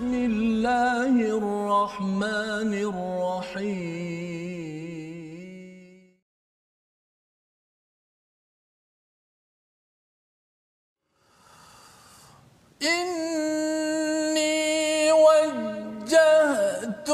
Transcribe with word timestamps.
بسم 0.00 0.14
الله 0.14 1.16
الرحمن 1.36 2.72
الرحيم. 2.72 3.90
إني 12.82 14.62
وجهت 15.12 17.10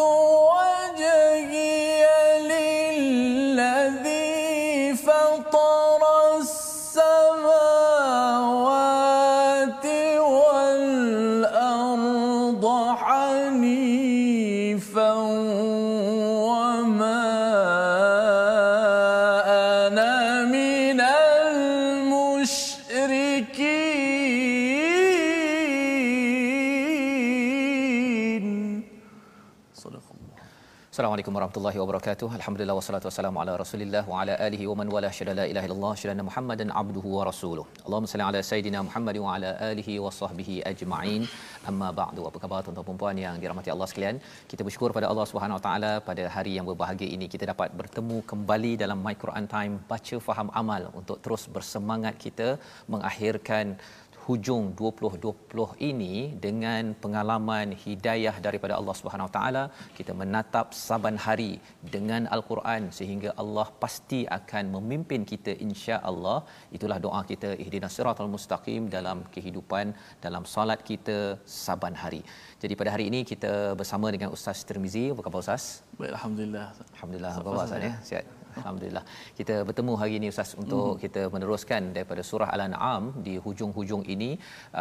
warahmatullahi 31.46 31.78
wabarakatuh. 31.80 32.28
Alhamdulillah 32.38 32.74
wassalatu 32.78 33.06
wassalamu 33.09 33.38
ala 33.42 33.52
Rasulillah 33.62 34.02
wa 34.12 34.20
ala 34.20 34.34
alihi 34.46 34.64
wa 34.70 34.74
man 34.78 34.88
wala 34.95 35.09
syada 35.18 35.34
la 35.38 35.45
ilaha 35.50 35.66
illallah 35.68 35.92
syada 36.00 36.24
Muhammadan 36.28 36.68
abduhu 36.80 37.10
wa 37.16 37.24
rasuluh. 37.28 37.64
Allahumma 37.87 38.10
salli 38.12 38.24
ala 38.29 38.40
sayidina 38.48 38.79
Muhammad 38.88 39.16
wa 39.24 39.34
ala 39.34 39.51
alihi 39.68 39.95
wa 40.04 40.10
sahbihi 40.21 40.54
ajma'in. 40.71 41.23
Amma 41.71 41.90
ba'du. 42.01 42.23
Apa 42.30 42.38
khabar 42.45 42.60
tuan-tuan 42.66 42.87
dan 42.88 42.98
puan 43.02 43.18
yang 43.24 43.37
dirahmati 43.43 43.71
Allah 43.74 43.88
sekalian? 43.90 44.18
Kita 44.52 44.65
bersyukur 44.68 44.90
pada 44.96 45.06
Allah 45.12 45.26
Subhanahu 45.32 45.59
wa 45.59 45.65
taala 45.66 45.93
pada 46.09 46.24
hari 46.37 46.54
yang 46.59 46.66
berbahagia 46.71 47.10
ini 47.18 47.29
kita 47.34 47.46
dapat 47.52 47.71
bertemu 47.82 48.18
kembali 48.32 48.73
dalam 48.82 48.99
My 49.06 49.15
Quran 49.23 49.46
Time 49.54 49.76
baca 49.93 50.18
faham 50.28 50.51
amal 50.62 50.84
untuk 51.01 51.23
terus 51.26 51.45
bersemangat 51.59 52.16
kita 52.26 52.49
mengakhirkan 52.95 53.78
hujung 54.27 54.65
2020 54.79 55.88
ini 55.88 56.15
dengan 56.45 56.82
pengalaman 57.02 57.69
hidayah 57.85 58.35
daripada 58.46 58.74
Allah 58.79 58.95
Subhanahu 59.01 59.29
Wa 59.29 59.35
Taala 59.37 59.65
kita 59.99 60.13
menatap 60.21 60.66
saban 60.87 61.16
hari 61.27 61.52
dengan 61.95 62.23
al-Quran 62.37 62.83
sehingga 62.99 63.33
Allah 63.43 63.66
pasti 63.83 64.21
akan 64.38 64.65
memimpin 64.77 65.22
kita 65.33 65.55
insya-Allah. 65.66 66.38
Itulah 66.78 66.99
doa 67.06 67.21
kita 67.33 67.50
ihdinas 67.65 67.94
siratal 67.99 68.33
mustaqim 68.34 68.83
dalam 68.97 69.21
kehidupan 69.34 69.94
dalam 70.27 70.47
solat 70.55 70.83
kita 70.91 71.19
saban 71.61 71.97
hari. 72.03 72.22
Jadi 72.62 72.75
pada 72.81 72.93
hari 72.94 73.06
ini 73.12 73.22
kita 73.33 73.53
bersama 73.83 74.09
dengan 74.16 74.33
Ustaz 74.38 74.66
Tirmizi. 74.71 75.05
Apa 75.15 75.22
khabar 75.27 75.41
Ustaz? 75.47 75.66
Baik, 76.00 76.12
Alhamdulillah. 76.16 76.66
Alhamdulillah 76.97 77.33
apa 77.38 77.49
khabar 77.49 77.69
Ustaz 77.69 77.88
ya? 77.91 77.94
Sihat 78.11 78.35
Alhamdulillah. 78.60 79.04
Kita 79.38 79.54
bertemu 79.69 79.93
hari 80.00 80.12
ini 80.19 80.26
Ustaz 80.32 80.50
untuk 80.62 80.88
hmm. 80.93 81.00
kita 81.04 81.22
meneruskan 81.34 81.82
daripada 81.97 82.22
surah 82.31 82.49
Al-An'am 82.54 83.04
di 83.26 83.34
hujung-hujung 83.47 84.03
ini 84.15 84.31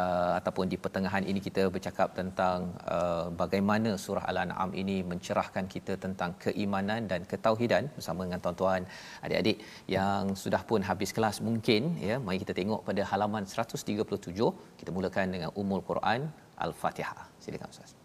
uh, 0.01 0.31
ataupun 0.39 0.65
di 0.71 0.77
pertengahan 0.83 1.25
ini 1.31 1.39
kita 1.47 1.63
bercakap 1.75 2.09
tentang 2.19 2.71
uh, 2.95 3.27
bagaimana 3.41 3.91
surah 4.05 4.25
Al-An'am 4.31 4.71
ini 4.83 4.97
mencerahkan 5.11 5.67
kita 5.75 5.95
tentang 6.05 6.33
keimanan 6.45 7.01
dan 7.11 7.27
ketauhidan 7.33 7.91
bersama 7.97 8.23
dengan 8.27 8.41
tuan-tuan 8.45 8.83
adik-adik 9.25 9.59
yang 9.97 10.35
sudah 10.43 10.61
pun 10.71 10.81
habis 10.91 11.11
kelas 11.17 11.37
mungkin 11.49 11.83
ya 12.09 12.17
mari 12.25 12.39
kita 12.45 12.55
tengok 12.61 12.81
pada 12.89 13.03
halaman 13.11 13.43
137 13.43 14.79
kita 14.79 14.89
mulakan 14.97 15.27
dengan 15.35 15.51
Ummul 15.61 15.83
Quran 15.91 16.31
Al-Fatihah. 16.65 17.27
Silakan 17.43 17.69
Ustaz. 17.75 18.04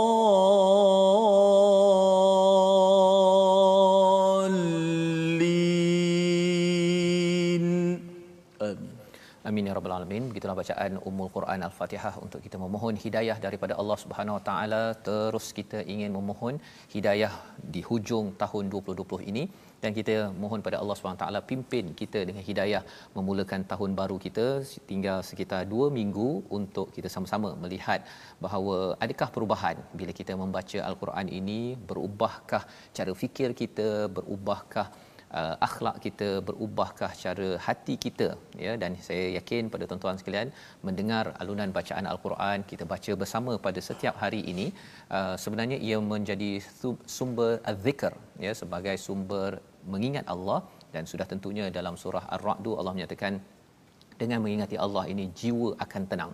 Amin 9.51 9.67
ya 9.67 9.73
rabbal 9.77 9.93
alamin. 9.95 10.25
Begitulah 10.31 10.53
bacaan 10.59 10.91
Ummul 11.09 11.29
Quran 11.37 11.59
Al-Fatihah 11.67 12.13
untuk 12.25 12.39
kita 12.45 12.57
memohon 12.61 12.95
hidayah 13.03 13.35
daripada 13.45 13.73
Allah 13.81 13.97
Subhanahu 14.03 14.35
Wa 14.37 14.43
Taala. 14.49 14.83
Terus 15.07 15.47
kita 15.57 15.79
ingin 15.93 16.11
memohon 16.17 16.55
hidayah 16.93 17.33
di 17.73 17.81
hujung 17.87 18.27
tahun 18.43 18.71
2020 18.75 19.27
ini 19.31 19.43
dan 19.83 19.91
kita 19.97 20.15
mohon 20.43 20.63
pada 20.67 20.77
Allah 20.81 20.95
Subhanahu 20.97 21.21
Taala 21.23 21.39
pimpin 21.51 21.85
kita 22.01 22.19
dengan 22.29 22.43
hidayah 22.49 22.81
memulakan 23.17 23.67
tahun 23.71 23.91
baru 23.99 24.17
kita 24.25 24.47
tinggal 24.91 25.19
sekitar 25.29 25.61
2 25.73 25.91
minggu 25.99 26.29
untuk 26.59 26.87
kita 26.95 27.11
sama-sama 27.15 27.51
melihat 27.63 28.01
bahawa 28.45 28.77
adakah 29.05 29.29
perubahan 29.35 29.77
bila 30.01 30.13
kita 30.19 30.35
membaca 30.43 30.79
Al-Quran 30.89 31.27
ini 31.39 31.61
berubahkah 31.91 32.63
cara 32.99 33.13
fikir 33.23 33.51
kita 33.63 33.89
berubahkah 34.17 34.87
uh, 35.39 35.55
akhlak 35.67 35.97
kita 36.05 36.29
berubahkah 36.47 37.11
cara 37.23 37.49
hati 37.65 37.95
kita 38.05 38.27
ya? 38.65 38.73
Dan 38.81 38.97
saya 39.07 39.25
yakin 39.37 39.71
pada 39.73 39.87
tuan-tuan 39.89 40.19
sekalian 40.21 40.49
mendengar 40.87 41.25
alunan 41.41 41.71
bacaan 41.77 42.07
al-Quran 42.13 42.67
kita 42.71 42.85
baca 42.93 43.13
bersama 43.21 43.53
pada 43.67 43.81
setiap 43.89 44.17
hari 44.23 44.41
ini 44.53 44.67
uh, 45.17 45.35
sebenarnya 45.43 45.79
ia 45.87 45.97
menjadi 46.13 46.51
sumber 47.17 47.51
az-zikr 47.71 48.13
ya? 48.45 48.53
Sebagai 48.61 48.95
sumber 49.07 49.51
mengingat 49.93 50.27
Allah. 50.35 50.61
Dan 50.93 51.03
sudah 51.09 51.25
tentunya 51.31 51.65
dalam 51.75 51.95
surah 52.01 52.23
ar-ra'd 52.35 52.65
Allah 52.79 52.93
menyatakan 52.95 53.33
dengan 54.21 54.39
mengingati 54.45 54.75
Allah 54.85 55.03
ini 55.11 55.25
jiwa 55.39 55.69
akan 55.83 56.03
tenang 56.11 56.31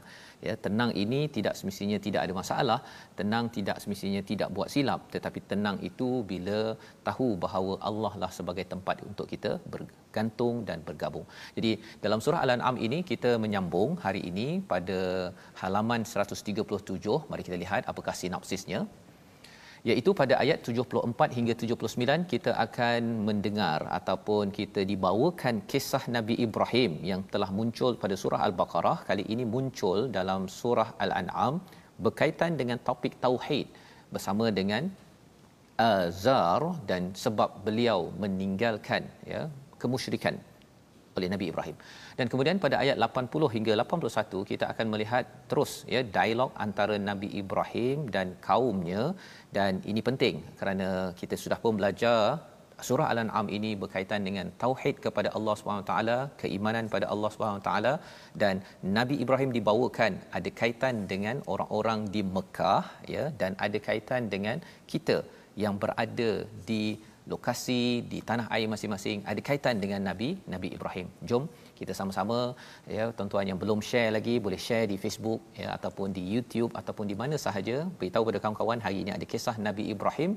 ya 0.48 0.54
tenang 0.66 0.92
ini 1.04 1.20
tidak 1.36 1.54
semestinya 1.60 1.98
tidak 2.06 2.22
ada 2.26 2.34
masalah. 2.42 2.80
Tenang 3.20 3.46
tidak 3.56 3.78
semestinya 3.84 4.22
tidak 4.32 4.50
buat 4.56 4.70
silap. 4.74 5.02
Tetapi 5.16 5.40
tenang 5.52 5.78
itu 5.90 6.10
bila 6.32 6.60
tahu 7.08 7.30
bahawa 7.46 7.74
Allah 7.90 8.14
lah 8.24 8.32
sebagai 8.40 8.66
tempat 8.74 9.00
untuk 9.10 9.28
kita 9.34 9.52
bergantung 9.74 10.56
dan 10.70 10.82
bergabung. 10.88 11.26
Jadi 11.58 11.72
dalam 12.06 12.22
surah 12.26 12.44
al-an'am 12.46 12.78
ini 12.88 13.02
kita 13.12 13.34
menyambung 13.46 13.98
hari 14.06 14.24
ini 14.32 14.48
pada 14.74 15.00
halaman 15.62 16.04
137 16.06 17.30
mari 17.32 17.44
kita 17.48 17.60
lihat 17.66 17.84
apakah 17.92 18.16
sinopsisnya 18.22 18.82
iaitu 19.90 20.12
pada 20.20 20.34
ayat 20.44 20.60
74 20.70 21.36
hingga 21.38 21.54
79 21.62 22.32
kita 22.32 22.52
akan 22.66 23.02
mendengar 23.28 23.80
ataupun 23.98 24.52
kita 24.58 24.82
dibawakan 24.92 25.56
kisah 25.72 26.04
Nabi 26.16 26.36
Ibrahim 26.46 26.94
yang 27.12 27.22
telah 27.34 27.50
muncul 27.60 27.92
pada 28.04 28.16
surah 28.22 28.42
Al-Baqarah 28.48 28.98
kali 29.10 29.24
ini 29.34 29.46
muncul 29.56 30.00
dalam 30.18 30.42
surah 30.60 30.90
Al-An'am 31.06 31.56
berkaitan 32.06 32.54
dengan 32.62 32.80
topik 32.90 33.16
tauhid 33.26 33.68
bersama 34.14 34.48
dengan 34.60 34.84
Azar 35.78 36.62
dan 36.90 37.02
sebab 37.24 37.50
beliau 37.66 38.00
meninggalkan 38.24 39.04
ya 39.32 39.42
kemusyrikan 39.82 40.36
oleh 41.18 41.30
Nabi 41.34 41.46
Ibrahim. 41.52 41.78
Dan 42.18 42.28
kemudian 42.32 42.58
pada 42.66 42.76
ayat 42.84 42.98
80 43.06 43.54
hingga 43.56 43.74
81 43.84 44.50
kita 44.52 44.66
akan 44.74 44.88
melihat 44.94 45.26
terus 45.50 45.72
ya 45.94 46.02
dialog 46.18 46.52
antara 46.66 46.96
Nabi 47.10 47.30
Ibrahim 47.42 47.98
dan 48.16 48.28
kaumnya. 48.48 49.04
Dan 49.58 49.82
ini 49.92 50.02
penting 50.10 50.38
kerana 50.60 50.90
kita 51.22 51.36
sudah 51.44 51.60
pun 51.64 51.76
belajar 51.80 52.22
surah 52.88 53.08
al-an'am 53.12 53.48
ini 53.58 53.72
berkaitan 53.82 54.22
dengan 54.28 54.48
tauhid 54.64 54.96
kepada 55.06 55.30
Allah 55.38 55.56
Subhanahu 55.60 55.86
taala, 55.90 56.18
keimanan 56.42 56.86
pada 56.96 57.06
Allah 57.14 57.30
Subhanahu 57.36 57.64
taala. 57.68 57.94
Dan 58.42 58.56
Nabi 58.98 59.18
Ibrahim 59.24 59.52
dibawakan 59.58 60.14
ada 60.38 60.50
kaitan 60.62 60.96
dengan 61.12 61.38
orang-orang 61.54 62.02
di 62.16 62.24
Mekah 62.38 62.84
ya 63.14 63.26
dan 63.42 63.54
ada 63.68 63.80
kaitan 63.90 64.30
dengan 64.34 64.60
kita 64.94 65.18
yang 65.64 65.78
berada 65.84 66.32
di 66.70 66.84
lokasi 67.32 67.82
di 68.12 68.20
tanah 68.28 68.48
air 68.56 68.68
masing-masing. 68.74 69.20
Ada 69.32 69.42
kaitan 69.50 69.78
dengan 69.84 70.02
Nabi 70.10 70.30
Nabi 70.54 70.70
Ibrahim. 70.78 71.08
Jom 71.30 71.46
kita 71.80 71.94
sama-sama 72.00 72.40
ya 72.98 73.06
tuan-tuan 73.18 73.46
yang 73.52 73.60
belum 73.64 73.80
share 73.90 74.12
lagi 74.18 74.36
boleh 74.46 74.60
share 74.68 74.86
di 74.92 74.98
Facebook 75.04 75.42
ya 75.62 75.68
ataupun 75.78 76.08
di 76.18 76.24
YouTube 76.34 76.72
ataupun 76.82 77.06
di 77.12 77.16
mana 77.22 77.36
sahaja 77.46 77.76
beritahu 78.00 78.24
kepada 78.26 78.42
kawan-kawan 78.44 78.82
hari 78.86 78.98
ini 79.04 79.12
ada 79.18 79.26
kisah 79.34 79.56
Nabi 79.68 79.86
Ibrahim 79.94 80.34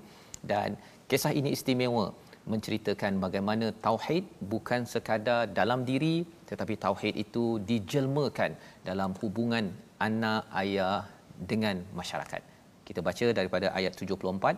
dan 0.53 0.77
kisah 1.11 1.33
ini 1.41 1.51
istimewa 1.57 2.07
menceritakan 2.53 3.13
bagaimana 3.25 3.67
tauhid 3.87 4.25
bukan 4.53 4.83
sekadar 4.93 5.43
dalam 5.61 5.81
diri 5.91 6.17
tetapi 6.51 6.75
tauhid 6.85 7.15
itu 7.25 7.45
dijelmakan 7.71 8.53
dalam 8.89 9.11
hubungan 9.23 9.65
anak 10.09 10.43
ayah 10.63 11.05
dengan 11.51 11.77
masyarakat. 12.01 12.43
Kita 12.89 13.01
baca 13.09 13.27
daripada 13.39 13.67
ayat 13.79 13.93
74 13.95 14.57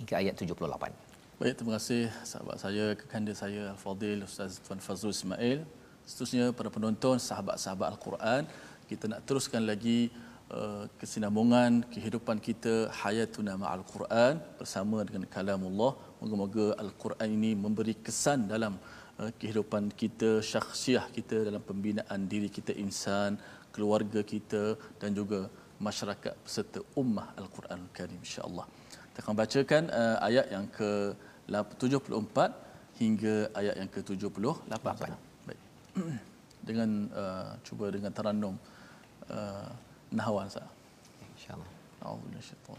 hingga 0.00 0.14
ayat 0.22 0.34
78. 0.34 0.92
Baik, 1.40 1.54
terima 1.60 1.72
kasih 1.76 2.02
sahabat 2.30 2.56
saya, 2.64 2.84
kekanda 3.00 3.32
saya 3.36 3.62
Al-Fadhil 3.72 4.24
Ustaz 4.28 4.56
Tuan 4.64 4.80
Fazul 4.86 5.12
Ismail. 5.12 5.60
Seterusnya 6.10 6.44
para 6.58 6.70
penonton, 6.74 7.16
sahabat-sahabat 7.28 7.86
Al-Quran, 7.92 8.42
kita 8.90 9.04
nak 9.10 9.20
teruskan 9.26 9.62
lagi 9.70 9.98
uh, 10.54 10.84
kesinambungan 11.00 11.82
kehidupan 11.94 12.38
kita 12.48 12.74
hayatuna 13.00 13.58
ma'al 13.62 13.82
Quran 13.94 14.38
bersama 14.60 15.02
dengan 15.08 15.26
kalamullah. 15.34 15.92
Moga-moga 16.22 16.66
Al-Quran 16.84 17.28
ini 17.38 17.50
memberi 17.64 17.94
kesan 18.06 18.46
dalam 18.54 18.78
uh, 19.18 19.30
kehidupan 19.40 19.90
kita, 20.02 20.30
syakhsiah 20.52 21.06
kita 21.16 21.42
dalam 21.48 21.62
pembinaan 21.70 22.30
diri 22.32 22.50
kita 22.58 22.70
insan, 22.84 23.34
keluarga 23.74 24.22
kita 24.22 24.64
dan 25.02 25.10
juga 25.10 25.50
masyarakat 25.82 26.34
serta 26.54 26.80
ummah 27.02 27.28
Al-Quran 27.34 27.78
Al-Karim 27.86 28.22
insya-Allah. 28.22 28.66
Kita 29.10 29.18
akan 29.26 29.34
bacakan 29.42 29.82
uh, 29.90 30.16
ayat 30.22 30.46
yang 30.54 30.66
ke 30.70 30.90
74 31.50 33.02
hingga 33.02 33.34
ayat 33.58 33.74
yang 33.74 33.90
ke 33.90 34.00
78. 34.06 34.70
Baik 34.86 35.25
dengan 36.67 37.09
uh, 37.11 37.51
cuba 37.65 37.91
dengan 37.91 38.11
tarannum 38.13 38.55
uh, 39.29 39.67
nahwan 40.13 40.47
saya. 40.47 40.67
Insya-Allah. 41.35 41.69
A'udzu 42.01 42.75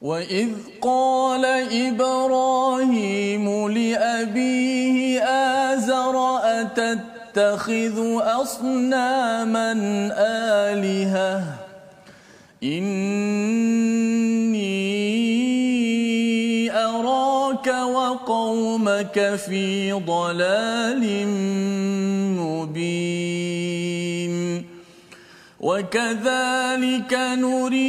وإذ 0.00 0.80
قال 0.80 1.44
إبراهيم 1.92 3.68
لأبيه 3.68 5.22
آزر 5.68 6.16
أتتخذ 6.40 7.96
أصناما 8.40 9.72
آلهة 10.72 11.58
إني 12.62 14.33
وقومك 18.25 19.35
في 19.45 19.91
ضلال 19.91 21.27
مبين. 22.41 23.55
وكذلك 25.59 27.13
نري 27.13 27.85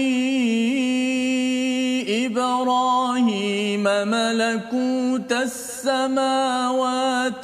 إبراهيم 2.27 3.83
ملكوت 3.85 5.33
السماوات 5.33 6.27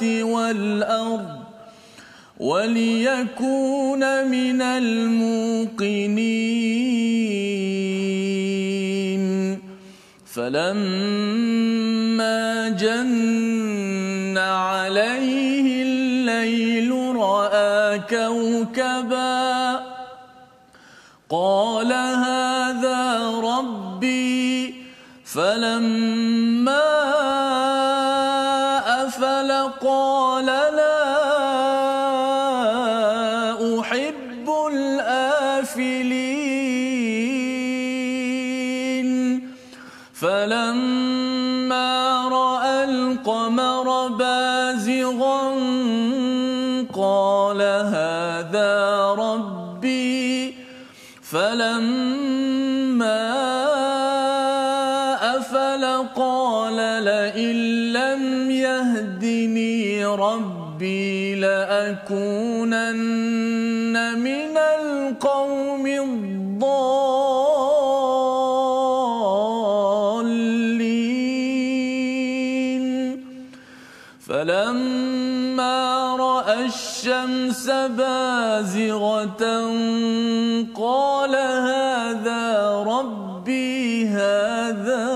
والأرض 0.03 1.43
وليكون 2.39 4.27
من 4.27 4.61
الموقنين. 4.61 6.13
فلما 10.35 12.29
جن 12.69 14.37
عليه 14.37 15.83
الليل 15.83 16.91
رأى 17.15 17.99
كوكبا 17.99 19.79
قال 21.29 21.93
هذا 21.93 23.31
ربي 23.43 24.75
فلما 25.25 26.62
ربي 60.83 61.39
لاكونن 61.39 62.19
من 64.19 64.57
القوم 64.57 65.85
الضالين. 65.87 66.83
فلما 74.27 75.79
رأى 76.19 76.65
الشمس 76.65 77.69
بازغة 77.69 79.43
قال 80.75 81.35
هذا 81.35 82.43
ربي 82.83 84.07
هذا 84.07 85.07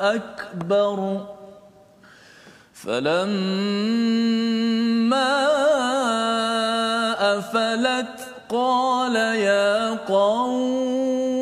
أكبر. 0.00 1.31
فلما 2.82 4.42
أفلت 7.38 8.18
قال 8.48 9.16
يا 9.16 9.94
قوم 9.94 11.32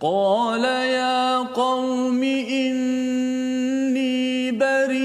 قال 0.00 0.64
يا 0.64 1.38
قوم 1.38 2.22
إني 2.22 4.50
بريء 4.50 5.02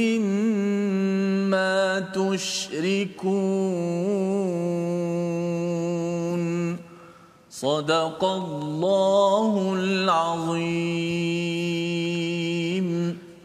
مما 0.00 2.00
تشركون. 2.14 3.59
صدق 7.59 8.21
الله 8.41 9.53
العظيم 9.79 11.55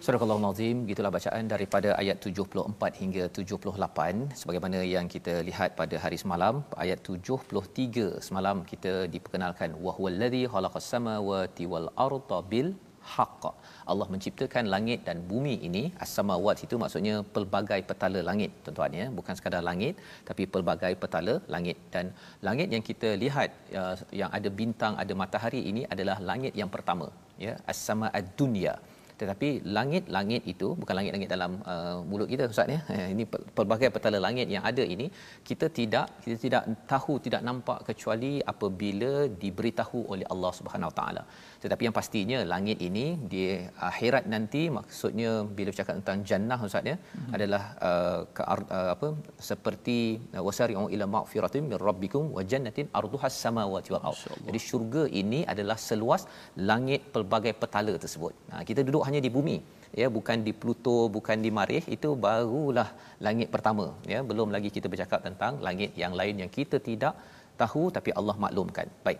Surah 0.01 0.25
Al-Nazim, 0.25 0.77
gitulah 0.89 1.11
bacaan 1.17 1.45
daripada 1.53 1.89
ayat 2.03 2.17
74 2.25 3.01
hingga 3.01 3.25
78 3.37 4.33
sebagaimana 4.41 4.79
yang 4.93 5.07
kita 5.15 5.35
lihat 5.49 5.77
pada 5.81 5.97
hari 6.05 6.17
semalam 6.23 6.55
ayat 6.85 6.99
73 7.05 8.25
semalam 8.27 8.65
kita 8.71 8.93
diperkenalkan 9.15 9.77
wahwallazi 9.85 10.43
khalaqas 10.53 10.89
samawati 10.93 11.69
wal 11.73 11.89
arda 12.07 12.39
bil 12.53 12.69
haqq. 13.14 13.44
Allah 13.92 14.08
menciptakan 14.14 14.66
langit 14.74 15.00
dan 15.08 15.18
bumi 15.32 15.56
ini 15.68 15.84
as-samawat 16.06 16.64
itu 16.66 16.76
maksudnya 16.84 17.16
pelbagai 17.36 17.80
petala 17.90 18.22
langit 18.30 18.52
tuan-tuan 18.66 18.94
ya. 19.02 19.06
Bukan 19.20 19.34
sekadar 19.40 19.64
langit 19.70 19.96
tapi 20.30 20.46
pelbagai 20.56 20.94
petala 21.04 21.36
langit. 21.56 21.78
Dan 21.96 22.08
langit 22.48 22.68
yang 22.76 22.84
kita 22.90 23.12
lihat 23.24 23.50
uh, 23.82 23.96
yang 24.22 24.32
ada 24.40 24.52
bintang 24.62 24.96
ada 25.04 25.16
matahari 25.24 25.64
ini 25.72 25.84
adalah 25.96 26.18
langit 26.32 26.56
yang 26.62 26.72
pertama 26.76 27.08
ya. 27.48 27.56
As-sama 27.74 28.10
ad-dunya. 28.20 28.76
Tetapi 29.20 29.50
langit-langit 29.76 30.44
itu 30.54 30.68
bukan 30.80 30.96
langit-langit 30.98 31.30
dalam 31.34 31.52
uh, 31.74 31.98
mulut 32.10 32.28
kita 32.32 32.44
ustaz 32.54 32.74
ya. 32.76 32.80
Eh, 32.96 33.08
ini 33.14 33.24
pelbagai 33.58 33.90
petala 33.96 34.20
langit 34.26 34.48
yang 34.56 34.64
ada 34.72 34.84
ini 34.96 35.08
kita 35.50 35.68
tidak 35.78 36.08
kita 36.24 36.38
tidak 36.46 36.64
tahu 36.92 37.14
tidak 37.26 37.42
nampak 37.50 37.80
kecuali 37.90 38.34
apabila 38.54 39.14
diberitahu 39.44 40.00
oleh 40.14 40.28
Allah 40.34 40.52
Subhanahu 40.60 40.92
Taala 41.00 41.24
tetapi 41.66 41.84
yang 41.88 41.96
pastinya 41.98 42.38
langit 42.54 42.80
ini 42.88 43.06
di 43.32 43.44
akhirat 43.90 44.24
nanti 44.34 44.62
maksudnya 44.78 45.32
bila 45.58 45.70
bercakap 45.74 45.94
tentang 46.00 46.20
jannah 46.30 46.60
ustaz 46.68 46.92
ya 46.92 46.96
hmm. 46.98 47.32
adalah 47.36 47.64
uh, 47.90 48.20
ke, 48.38 48.44
uh, 48.56 48.90
apa 48.96 49.08
seperti 49.50 49.98
uh, 50.38 50.44
wasari'u 50.48 50.86
ila 50.96 51.06
maghfiratin 51.16 51.64
min 51.70 51.78
rabbikum 51.88 52.26
wa 52.38 52.44
jannatin 52.52 52.90
arduhas 53.00 53.36
samawati 53.46 53.92
wal 53.96 54.06
ardh 54.12 54.36
jadi 54.48 54.60
syurga 54.68 55.04
ini 55.22 55.40
adalah 55.54 55.78
seluas 55.88 56.24
langit 56.70 57.02
pelbagai 57.14 57.54
petala 57.62 57.94
tersebut. 58.04 58.34
Nah 58.52 58.62
kita 58.70 58.82
duduk 58.88 59.04
hanya 59.08 59.22
di 59.26 59.32
bumi 59.38 59.58
ya 60.02 60.08
bukan 60.18 60.38
di 60.48 60.52
Pluto 60.62 60.98
bukan 61.18 61.38
di 61.46 61.50
Marikh 61.58 61.86
itu 61.96 62.10
barulah 62.26 62.90
langit 63.28 63.50
pertama 63.56 63.86
ya. 64.14 64.20
Belum 64.30 64.50
lagi 64.56 64.70
kita 64.78 64.90
bercakap 64.94 65.22
tentang 65.28 65.56
langit 65.68 65.92
yang 66.04 66.14
lain 66.20 66.36
yang 66.44 66.52
kita 66.58 66.80
tidak 66.90 67.16
tahu 67.62 67.84
tapi 67.98 68.12
Allah 68.20 68.36
maklumkan. 68.46 68.88
Baik. 69.08 69.20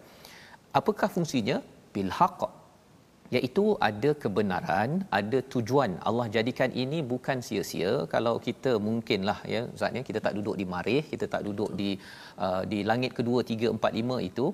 Apakah 0.80 1.08
fungsinya 1.16 1.58
bil 1.96 2.12
haqq 2.20 2.44
iaitu 3.36 3.64
ada 3.88 4.10
kebenaran 4.24 4.90
ada 5.20 5.40
tujuan. 5.54 5.92
Allah 6.10 6.26
jadikan 6.36 6.70
ini 6.84 7.00
bukan 7.14 7.38
sia-sia. 7.48 7.94
Kalau 8.14 8.34
kita 8.48 8.72
mungkinlah 8.88 9.38
ya 9.54 9.62
ustaz 9.76 9.98
ya 9.98 10.04
kita 10.10 10.20
tak 10.26 10.34
duduk 10.38 10.56
di 10.62 10.66
marikh 10.74 11.06
kita 11.14 11.26
tak 11.34 11.42
duduk 11.48 11.72
di 11.80 11.90
uh, 12.46 12.62
di 12.72 12.80
langit 12.92 13.14
kedua 13.20 13.42
3 13.54 13.74
4 13.78 14.02
5 14.02 14.30
itu 14.30 14.46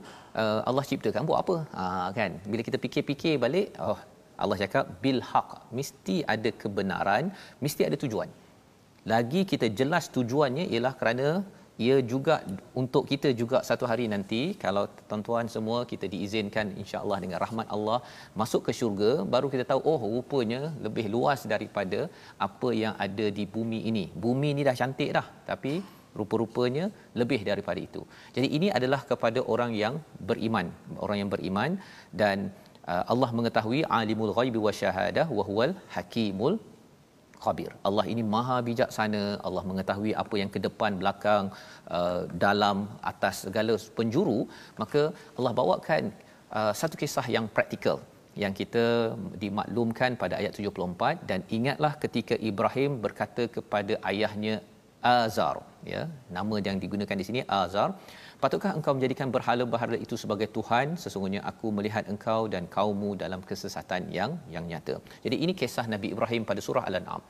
uh, 0.44 0.60
Allah 0.70 0.86
ciptakan 0.92 1.28
buat 1.30 1.40
apa? 1.44 1.58
Ha 1.78 1.86
kan? 2.20 2.32
Bila 2.52 2.64
kita 2.70 2.80
fikir-fikir 2.86 3.36
balik 3.46 3.70
oh 3.90 4.00
Allah 4.44 4.58
cakap 4.64 4.86
bil 5.04 5.22
haq 5.32 5.50
mesti 5.80 6.18
ada 6.36 6.52
kebenaran 6.64 7.26
mesti 7.66 7.84
ada 7.90 8.00
tujuan. 8.04 8.30
Lagi 9.12 9.42
kita 9.52 9.68
jelas 9.80 10.06
tujuannya 10.16 10.66
ialah 10.74 10.94
kerana 11.00 11.28
ia 11.86 11.98
juga 12.12 12.36
untuk 12.82 13.04
kita 13.12 13.30
juga 13.42 13.58
satu 13.70 13.86
hari 13.92 14.06
nanti 14.14 14.42
kalau 14.64 14.84
tuan-tuan 15.10 15.48
semua 15.56 15.80
kita 15.92 16.06
diizinkan 16.14 16.68
insya-Allah 16.82 17.18
dengan 17.24 17.40
rahmat 17.46 17.68
Allah 17.76 18.00
masuk 18.42 18.62
ke 18.68 18.72
syurga 18.80 19.12
baru 19.34 19.48
kita 19.54 19.66
tahu 19.72 19.82
oh 19.92 20.02
rupanya 20.16 20.62
lebih 20.86 21.06
luas 21.16 21.42
daripada 21.54 22.02
apa 22.48 22.70
yang 22.84 22.94
ada 23.06 23.28
di 23.40 23.46
bumi 23.56 23.82
ini. 23.92 24.06
Bumi 24.26 24.52
ni 24.58 24.64
dah 24.70 24.78
cantik 24.82 25.12
dah 25.18 25.28
tapi 25.52 25.74
rupa-rupanya 26.20 26.86
lebih 27.22 27.40
daripada 27.50 27.80
itu. 27.88 28.02
Jadi 28.36 28.48
ini 28.58 28.68
adalah 28.78 29.02
kepada 29.12 29.40
orang 29.54 29.72
yang 29.84 29.96
beriman, 30.30 30.68
orang 31.04 31.18
yang 31.22 31.30
beriman 31.34 31.72
dan 32.22 32.38
uh, 32.92 33.04
Allah 33.14 33.30
mengetahui 33.38 33.82
alimul 34.00 34.34
ghaibi 34.40 34.60
wasyahadah 34.68 35.28
wa 35.38 35.44
huwal 35.50 35.74
hakimul 35.96 36.56
khabir. 37.44 37.72
Allah 37.90 38.06
ini 38.14 38.24
maha 38.36 38.58
bijaksana. 38.70 39.24
Allah 39.48 39.64
mengetahui 39.70 40.14
apa 40.24 40.36
yang 40.42 40.52
ke 40.56 40.60
depan, 40.68 41.00
belakang, 41.02 41.46
uh, 41.98 42.22
dalam, 42.46 42.78
atas 43.12 43.36
segala 43.46 43.76
penjuru. 44.00 44.40
Maka 44.82 45.04
Allah 45.38 45.54
bawakan 45.62 46.04
uh, 46.60 46.74
satu 46.82 46.98
kisah 47.04 47.28
yang 47.36 47.48
praktikal 47.58 48.00
yang 48.44 48.54
kita 48.60 48.86
dimaklumkan 49.44 50.12
pada 50.22 50.36
ayat 50.42 50.54
74 50.56 51.28
dan 51.30 51.40
ingatlah 51.58 51.94
ketika 52.04 52.36
Ibrahim 52.50 52.92
berkata 53.06 53.44
kepada 53.56 53.94
ayahnya 54.12 54.56
Azar 55.02 55.56
ya 55.94 56.02
nama 56.38 56.56
yang 56.68 56.78
digunakan 56.84 57.18
di 57.22 57.26
sini 57.28 57.42
Azar 57.62 57.90
Patutkah 58.42 58.74
engkau 58.78 58.94
menjadikan 58.98 59.30
berhala-berhala 59.34 59.98
itu 60.06 60.16
sebagai 60.22 60.48
Tuhan? 60.56 60.98
Sesungguhnya 61.02 61.42
aku 61.50 61.68
melihat 61.78 62.10
engkau 62.14 62.50
dan 62.54 62.66
kaummu 62.76 63.10
dalam 63.24 63.42
kesesatan 63.50 64.10
yang 64.18 64.32
yang 64.54 64.66
nyata. 64.72 64.96
Jadi 65.26 65.38
ini 65.46 65.54
kisah 65.60 65.86
Nabi 65.94 66.08
Ibrahim 66.16 66.42
pada 66.50 66.58
surah 66.68 66.84
Al-An'am. 66.90 67.22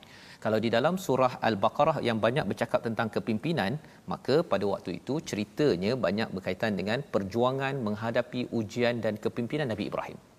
Kalau 0.44 0.58
di 0.64 0.72
dalam 0.76 0.96
surah 0.96 1.36
Al-Baqarah 1.48 2.00
yang 2.08 2.16
banyak 2.16 2.48
bercakap 2.50 2.80
tentang 2.88 3.12
kepimpinan, 3.12 3.76
maka 4.12 4.40
pada 4.40 4.64
waktu 4.72 5.04
itu 5.04 5.20
ceritanya 5.20 5.92
banyak 6.06 6.32
berkaitan 6.32 6.80
dengan 6.80 7.04
perjuangan 7.14 7.76
menghadapi 7.86 8.48
ujian 8.60 9.04
dan 9.04 9.20
kepimpinan 9.20 9.68
Nabi 9.68 9.92
Ibrahim. 9.92 10.31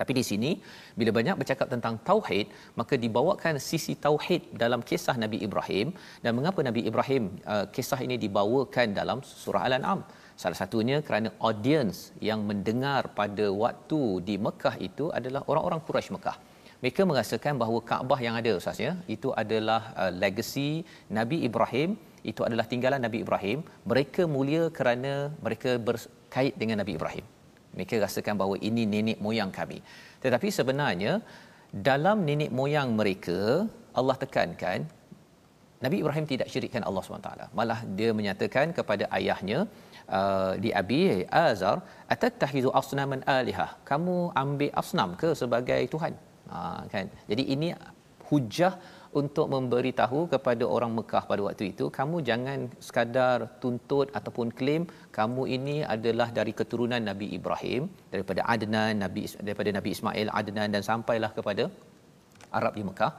Tapi 0.00 0.12
di 0.18 0.24
sini 0.30 0.50
bila 0.98 1.10
banyak 1.18 1.36
bercakap 1.40 1.68
tentang 1.74 1.94
tauhid 2.08 2.46
maka 2.80 2.94
dibawakan 3.04 3.56
sisi 3.68 3.94
tauhid 4.06 4.42
dalam 4.62 4.80
kisah 4.88 5.16
Nabi 5.24 5.38
Ibrahim. 5.46 5.88
Dan 6.24 6.32
mengapa 6.38 6.60
Nabi 6.68 6.82
Ibrahim 6.90 7.24
uh, 7.52 7.64
kisah 7.76 8.00
ini 8.06 8.16
dibawakan 8.24 8.92
dalam 9.00 9.20
surah 9.42 9.64
Al-An'am? 9.68 10.00
Salah 10.42 10.58
satunya 10.62 10.96
kerana 11.06 11.28
audience 11.48 11.98
yang 12.28 12.40
mendengar 12.48 13.02
pada 13.20 13.46
waktu 13.64 14.00
di 14.28 14.34
Mekah 14.46 14.74
itu 14.88 15.08
adalah 15.18 15.40
orang-orang 15.50 15.80
Quraisy 15.86 16.12
Mekah. 16.16 16.36
Mereka 16.82 17.02
merasakan 17.10 17.54
bahawa 17.62 17.80
Kaabah 17.90 18.20
yang 18.26 18.34
ada 18.40 18.50
ustaz 18.60 18.80
ya 18.86 18.92
itu 19.14 19.32
adalah 19.42 19.80
uh, 20.02 20.12
legacy 20.24 20.84
Nabi 21.18 21.38
Ibrahim. 21.48 21.96
Itu 22.30 22.42
adalah 22.46 22.66
tinggalan 22.72 23.00
Nabi 23.06 23.18
Ibrahim. 23.24 23.58
Mereka 23.90 24.22
mulia 24.34 24.68
kerana 24.78 25.32
mereka 25.46 25.72
berkait 25.88 26.54
dengan 26.60 26.78
Nabi 26.82 26.94
Ibrahim 27.00 27.26
mereka 27.76 27.94
rasakan 28.06 28.34
bahawa 28.40 28.56
ini 28.68 28.82
nenek 28.94 29.18
moyang 29.26 29.50
kami. 29.58 29.78
Tetapi 30.24 30.48
sebenarnya 30.58 31.12
dalam 31.90 32.24
nenek 32.28 32.50
moyang 32.58 32.90
mereka 33.00 33.40
Allah 33.98 34.16
tekankan 34.22 34.80
Nabi 35.84 35.96
Ibrahim 36.02 36.26
tidak 36.32 36.48
syirikkan 36.52 36.82
Allah 36.88 37.02
SWT. 37.04 37.30
Malah 37.58 37.78
dia 37.98 38.10
menyatakan 38.18 38.72
kepada 38.78 39.04
ayahnya 39.18 39.58
uh, 40.18 40.52
di 40.62 40.70
Abi 40.80 41.00
Azar 41.28 41.76
atattahizu 42.14 42.70
asnaman 42.80 43.20
alihah. 43.38 43.70
Kamu 43.90 44.16
ambil 44.42 44.72
asnam 44.82 45.12
ke 45.20 45.30
sebagai 45.42 45.80
tuhan? 45.94 46.14
Ha, 46.52 46.58
kan? 46.94 47.06
Jadi 47.30 47.42
ini 47.54 47.68
hujah 48.30 48.72
untuk 49.20 49.46
memberitahu 49.54 50.20
kepada 50.34 50.64
orang 50.76 50.92
Mekah 50.98 51.24
pada 51.30 51.42
waktu 51.46 51.64
itu 51.72 51.84
kamu 51.98 52.16
jangan 52.28 52.58
sekadar 52.86 53.38
tuntut 53.62 54.08
ataupun 54.18 54.48
klaim 54.58 54.84
kamu 55.18 55.42
ini 55.56 55.76
adalah 55.94 56.28
dari 56.38 56.52
keturunan 56.60 57.02
Nabi 57.10 57.28
Ibrahim 57.38 57.88
daripada 58.14 58.42
Adnan 58.54 58.94
Nabi 59.04 59.24
daripada 59.48 59.70
Nabi 59.78 59.90
Ismail 59.96 60.30
Adnan 60.40 60.68
dan 60.76 60.82
sampailah 60.90 61.32
kepada 61.38 61.66
Arab 62.58 62.72
di 62.78 62.84
Mekah. 62.88 63.12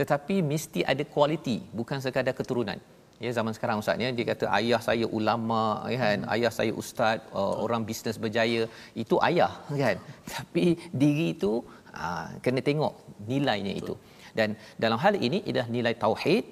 Tetapi 0.00 0.36
mesti 0.50 0.80
ada 0.92 1.04
kualiti 1.14 1.56
bukan 1.78 1.98
sekadar 2.04 2.34
keturunan. 2.40 2.78
Ya 3.22 3.30
zaman 3.38 3.52
sekarang 3.56 3.78
ustaz 3.82 4.02
ya 4.04 4.10
dia 4.16 4.26
kata 4.30 4.46
ayah 4.58 4.80
saya 4.86 5.06
ulama 5.18 5.86
ya 5.92 5.98
kan? 6.04 6.18
Hmm. 6.26 6.32
ayah 6.34 6.50
saya 6.56 6.72
ustaz 6.82 7.18
uh, 7.40 7.54
orang 7.64 7.82
bisnes 7.88 8.18
berjaya. 8.24 8.62
Itu 9.02 9.16
ayah 9.28 9.52
kan? 9.84 9.96
Tapi 10.34 10.64
diri 11.02 11.26
itu 11.36 11.52
uh, 11.94 12.26
kena 12.44 12.60
tengok 12.70 12.92
nilainya 13.30 13.72
Betul. 13.78 13.82
itu 13.82 13.94
dan 14.38 14.50
dalam 14.84 14.98
hal 15.04 15.16
ini 15.26 15.40
adalah 15.50 15.68
nilai 15.76 15.94
tauhid 16.04 16.44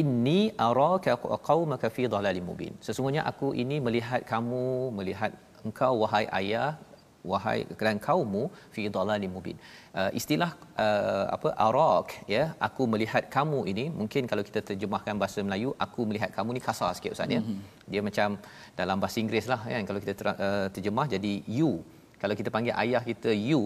inni 0.00 0.40
araka 0.68 1.12
qaumaka 1.48 1.88
fi 1.96 2.04
dhalalin 2.12 2.44
mubin. 2.50 2.74
Sesungguhnya 2.86 3.22
aku 3.30 3.48
ini 3.62 3.78
melihat 3.86 4.22
kamu 4.32 4.64
melihat 4.98 5.32
engkau 5.68 5.94
wahai 6.02 6.24
ayah 6.40 6.70
wahai 7.30 7.58
dan 7.80 7.98
kaummu 8.06 8.42
fi 8.74 8.82
dhalalin 8.94 9.32
mubin. 9.36 9.56
Uh, 10.00 10.10
istilah 10.20 10.50
uh, 10.84 11.24
apa 11.36 11.48
arak 11.66 12.08
ya 12.34 12.44
aku 12.68 12.82
melihat 12.92 13.24
kamu 13.36 13.60
ini 13.72 13.84
mungkin 14.00 14.30
kalau 14.30 14.42
kita 14.48 14.60
terjemahkan 14.68 15.14
bahasa 15.22 15.42
Melayu 15.48 15.70
aku 15.86 16.00
melihat 16.10 16.32
kamu 16.36 16.56
ni 16.56 16.62
kasar 16.68 16.90
sikit 16.96 17.14
ustaz 17.16 17.36
ya. 17.36 17.40
Mm-hmm. 17.42 17.60
dia 17.92 18.00
macam 18.08 18.28
dalam 18.80 18.96
bahasa 19.02 19.18
Inggeris 19.22 19.48
lah 19.52 19.60
kan 19.72 19.84
kalau 19.88 20.00
kita 20.04 20.14
ter, 20.20 20.28
uh, 20.30 20.66
terjemah 20.74 21.06
jadi 21.14 21.32
you 21.58 21.72
kalau 22.22 22.34
kita 22.38 22.50
panggil 22.54 22.74
ayah 22.84 23.02
kita 23.10 23.30
you 23.48 23.60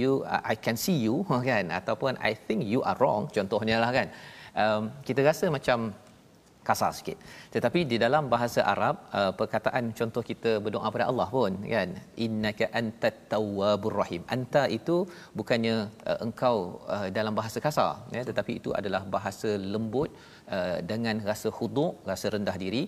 you 0.00 0.12
I 0.52 0.56
can 0.64 0.76
see 0.84 0.98
you 1.06 1.16
kan? 1.50 1.64
Ataupun 1.80 2.20
I 2.30 2.32
think 2.46 2.60
you 2.72 2.80
are 2.88 2.98
wrong 3.00 3.24
contohnya 3.36 3.78
lah 3.84 3.90
kan? 3.98 4.08
Um, 4.62 4.82
kita 5.08 5.20
rasa 5.30 5.46
macam 5.56 5.78
kasar 6.68 6.90
sikit. 6.98 7.18
Tetapi 7.54 7.80
di 7.92 7.96
dalam 8.04 8.24
bahasa 8.34 8.60
Arab 8.72 8.94
uh, 9.18 9.32
perkataan 9.38 9.84
contoh 9.98 10.22
kita 10.30 10.50
berdoa 10.64 10.88
pada 10.94 11.06
Allah 11.10 11.28
pun 11.36 11.52
kan? 11.74 11.90
Innaka 12.26 12.66
antat 12.80 13.16
tawwabur 13.32 13.96
rahim. 14.00 14.22
Anta 14.36 14.62
itu 14.78 14.96
bukannya 15.38 15.76
uh, 16.10 16.18
engkau 16.26 16.56
uh, 16.96 17.08
dalam 17.18 17.32
bahasa 17.40 17.58
kasar 17.66 17.92
ya? 18.16 18.22
Tetapi 18.30 18.52
itu 18.60 18.72
adalah 18.80 19.02
bahasa 19.16 19.52
lembut 19.74 20.10
uh, 20.56 20.78
dengan 20.92 21.16
rasa 21.30 21.48
khuduk 21.58 21.94
rasa 22.10 22.28
rendah 22.36 22.56
diri 22.64 22.84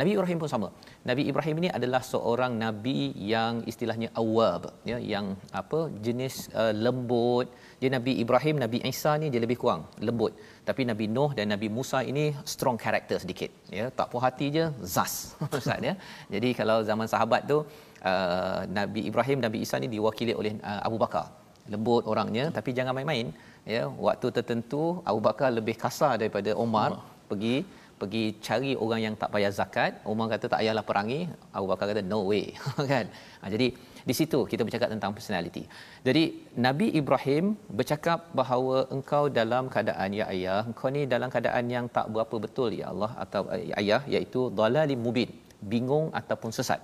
Nabi 0.00 0.10
Ibrahim 0.14 0.38
pun 0.42 0.50
sama. 0.52 0.68
Nabi 1.08 1.22
Ibrahim 1.30 1.56
ini 1.60 1.68
adalah 1.78 2.00
seorang 2.12 2.52
nabi 2.62 2.98
yang 3.32 3.62
istilahnya 3.72 4.08
awab, 4.22 4.62
ya, 4.90 4.98
yang 5.12 5.26
apa 5.60 5.80
jenis 6.06 6.36
uh, 6.62 6.74
lembut. 6.84 7.46
Dia 7.80 7.90
Nabi 7.96 8.12
Ibrahim, 8.22 8.56
Nabi 8.64 8.78
Isa 8.90 9.12
ni 9.22 9.26
dia 9.32 9.40
lebih 9.44 9.58
kurang 9.62 9.82
lembut. 10.06 10.32
Tapi 10.68 10.82
Nabi 10.90 11.06
Nuh 11.16 11.30
dan 11.38 11.46
Nabi 11.54 11.68
Musa 11.76 12.00
ini 12.10 12.24
strong 12.54 12.76
character 12.84 13.18
sedikit, 13.24 13.50
ya. 13.78 13.86
Tak 13.98 14.10
puas 14.10 14.24
hati 14.26 14.48
je 14.56 14.64
zas. 14.94 15.14
Ustaz 15.60 15.78
ya. 15.88 15.94
Jadi 16.34 16.50
kalau 16.58 16.78
zaman 16.90 17.06
sahabat 17.14 17.42
tu 17.52 17.58
uh, 17.62 18.60
Nabi 18.78 19.06
Ibrahim, 19.10 19.38
Nabi 19.46 19.60
Isa 19.66 19.78
ni 19.84 19.90
diwakili 19.94 20.34
oleh 20.40 20.54
uh, 20.58 20.80
Abu 20.88 20.98
Bakar. 21.04 21.26
Lembut 21.72 22.02
orangnya 22.12 22.50
tapi 22.56 22.70
jangan 22.78 22.92
main-main, 22.98 23.30
ya. 23.74 23.82
Waktu 24.06 24.26
tertentu 24.38 24.82
Abu 25.10 25.22
Bakar 25.28 25.54
lebih 25.58 25.78
kasar 25.84 26.18
daripada 26.22 26.50
Omar 26.66 26.90
pergi 27.30 27.56
pergi 28.00 28.24
cari 28.46 28.70
orang 28.84 29.00
yang 29.06 29.14
tak 29.22 29.30
bayar 29.34 29.52
zakat 29.58 29.92
Umar 30.12 30.26
kata 30.32 30.46
tak 30.52 30.60
payahlah 30.60 30.84
perangi 30.88 31.20
Abu 31.56 31.66
Bakar 31.70 31.86
kata 31.90 32.02
no 32.12 32.20
way 32.30 32.46
kan 32.92 33.06
ha, 33.40 33.44
jadi 33.54 33.68
Di 34.08 34.14
situ 34.18 34.38
kita 34.50 34.62
bercakap 34.66 34.88
tentang 34.94 35.12
personality. 35.16 35.62
Jadi 36.06 36.22
Nabi 36.66 36.86
Ibrahim 37.00 37.44
bercakap 37.78 38.18
bahawa 38.40 38.76
engkau 38.96 39.22
dalam 39.38 39.72
keadaan 39.74 40.12
ya 40.18 40.24
ayah, 40.34 40.60
engkau 40.70 40.92
ni 40.96 41.02
dalam 41.14 41.28
keadaan 41.34 41.64
yang 41.74 41.86
tak 41.96 42.08
berapa 42.14 42.36
betul 42.44 42.70
ya 42.80 42.86
Allah 42.92 43.12
atau 43.24 43.42
ya 43.70 43.74
ayah 43.82 44.02
iaitu 44.14 44.42
dalalim 44.58 45.00
mubin, 45.06 45.30
bingung 45.72 46.12
ataupun 46.20 46.52
sesat. 46.58 46.80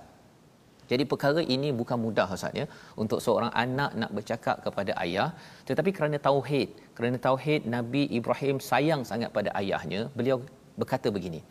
Jadi 0.91 1.03
perkara 1.11 1.41
ini 1.55 1.69
bukan 1.81 1.97
mudah 2.05 2.27
Ustaz 2.35 2.57
ya 2.61 2.65
untuk 3.01 3.19
seorang 3.25 3.51
anak 3.63 3.91
nak 4.01 4.11
bercakap 4.17 4.57
kepada 4.65 4.91
ayah 5.03 5.29
tetapi 5.69 5.89
kerana 5.97 6.17
tauhid 6.25 6.69
kerana 6.97 7.17
tauhid 7.27 7.69
Nabi 7.75 8.01
Ibrahim 8.19 8.57
sayang 8.69 9.03
sangat 9.11 9.29
pada 9.37 9.49
ayahnya 9.61 10.01
beliau 10.17 10.37
berkata 10.81 11.07
begini 11.17 11.41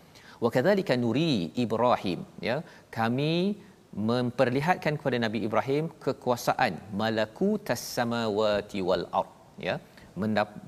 wa 0.45 0.51
kadzalika 0.55 0.95
nuri 1.03 1.33
Ibrahim 1.65 2.21
ya 2.49 2.57
kami 2.99 3.35
memperlihatkan 4.11 4.95
kepada 4.99 5.19
Nabi 5.27 5.39
Ibrahim 5.47 5.85
kekuasaan 6.05 6.75
malakutas 7.01 7.83
samawati 7.97 8.81
wal 8.89 9.07
ard 9.21 9.33
ya 9.69 9.75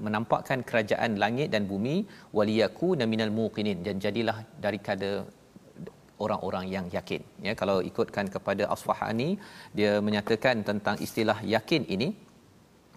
menampakkan 0.04 0.59
kerajaan 0.69 1.12
langit 1.23 1.49
dan 1.54 1.62
bumi 1.71 1.95
waliyakuna 2.38 3.04
minal 3.12 3.33
muqinin 3.38 3.78
dan 3.87 3.97
jadilah 4.04 4.37
daripada 4.64 5.11
orang-orang 6.25 6.66
yang 6.75 6.87
yakin 6.97 7.23
ya. 7.47 7.52
Kalau 7.61 7.76
ikutkan 7.90 8.26
kepada 8.35 8.64
Asfahani 8.75 9.31
dia 9.78 9.92
menyatakan 10.07 10.62
tentang 10.69 10.97
istilah 11.07 11.38
yakin 11.54 11.85
ini 11.95 12.09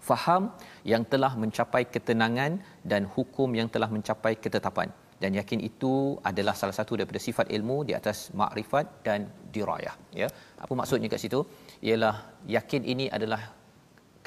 faham 0.09 0.43
yang 0.91 1.03
telah 1.13 1.33
mencapai 1.43 1.83
ketenangan 1.93 2.61
dan 2.91 3.03
hukum 3.15 3.49
yang 3.59 3.69
telah 3.75 3.89
mencapai 3.95 4.33
ketetapan 4.43 4.89
dan 5.25 5.33
yakin 5.39 5.59
itu 5.69 5.93
adalah 6.29 6.53
salah 6.61 6.75
satu 6.79 6.93
daripada 6.99 7.19
sifat 7.27 7.49
ilmu 7.57 7.77
di 7.89 7.93
atas 7.99 8.17
makrifat 8.41 8.85
dan 9.07 9.25
dirayah 9.55 9.95
ya. 10.21 10.27
Apa 10.63 10.73
maksudnya 10.79 11.09
kat 11.13 11.21
situ? 11.23 11.39
Ialah 11.87 12.15
yakin 12.57 12.81
ini 12.93 13.07
adalah 13.17 13.41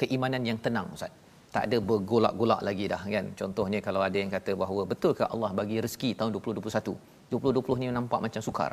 keimanan 0.01 0.43
yang 0.49 0.59
tenang 0.65 0.89
ustaz. 0.97 1.13
Tak 1.55 1.63
ada 1.67 1.77
bergolak-golak 1.89 2.61
lagi 2.67 2.85
dah 2.93 3.01
kan? 3.13 3.27
Contohnya 3.39 3.79
kalau 3.87 4.01
ada 4.07 4.17
yang 4.21 4.31
kata 4.35 4.51
bahawa 4.63 4.81
betul 4.91 5.13
ke 5.19 5.23
Allah 5.33 5.51
bagi 5.59 5.77
rezeki 5.85 6.11
tahun 6.19 6.35
2021 6.35 6.91
2020 7.31 7.81
ni 7.81 7.87
nampak 7.99 8.19
macam 8.25 8.41
sukar. 8.47 8.71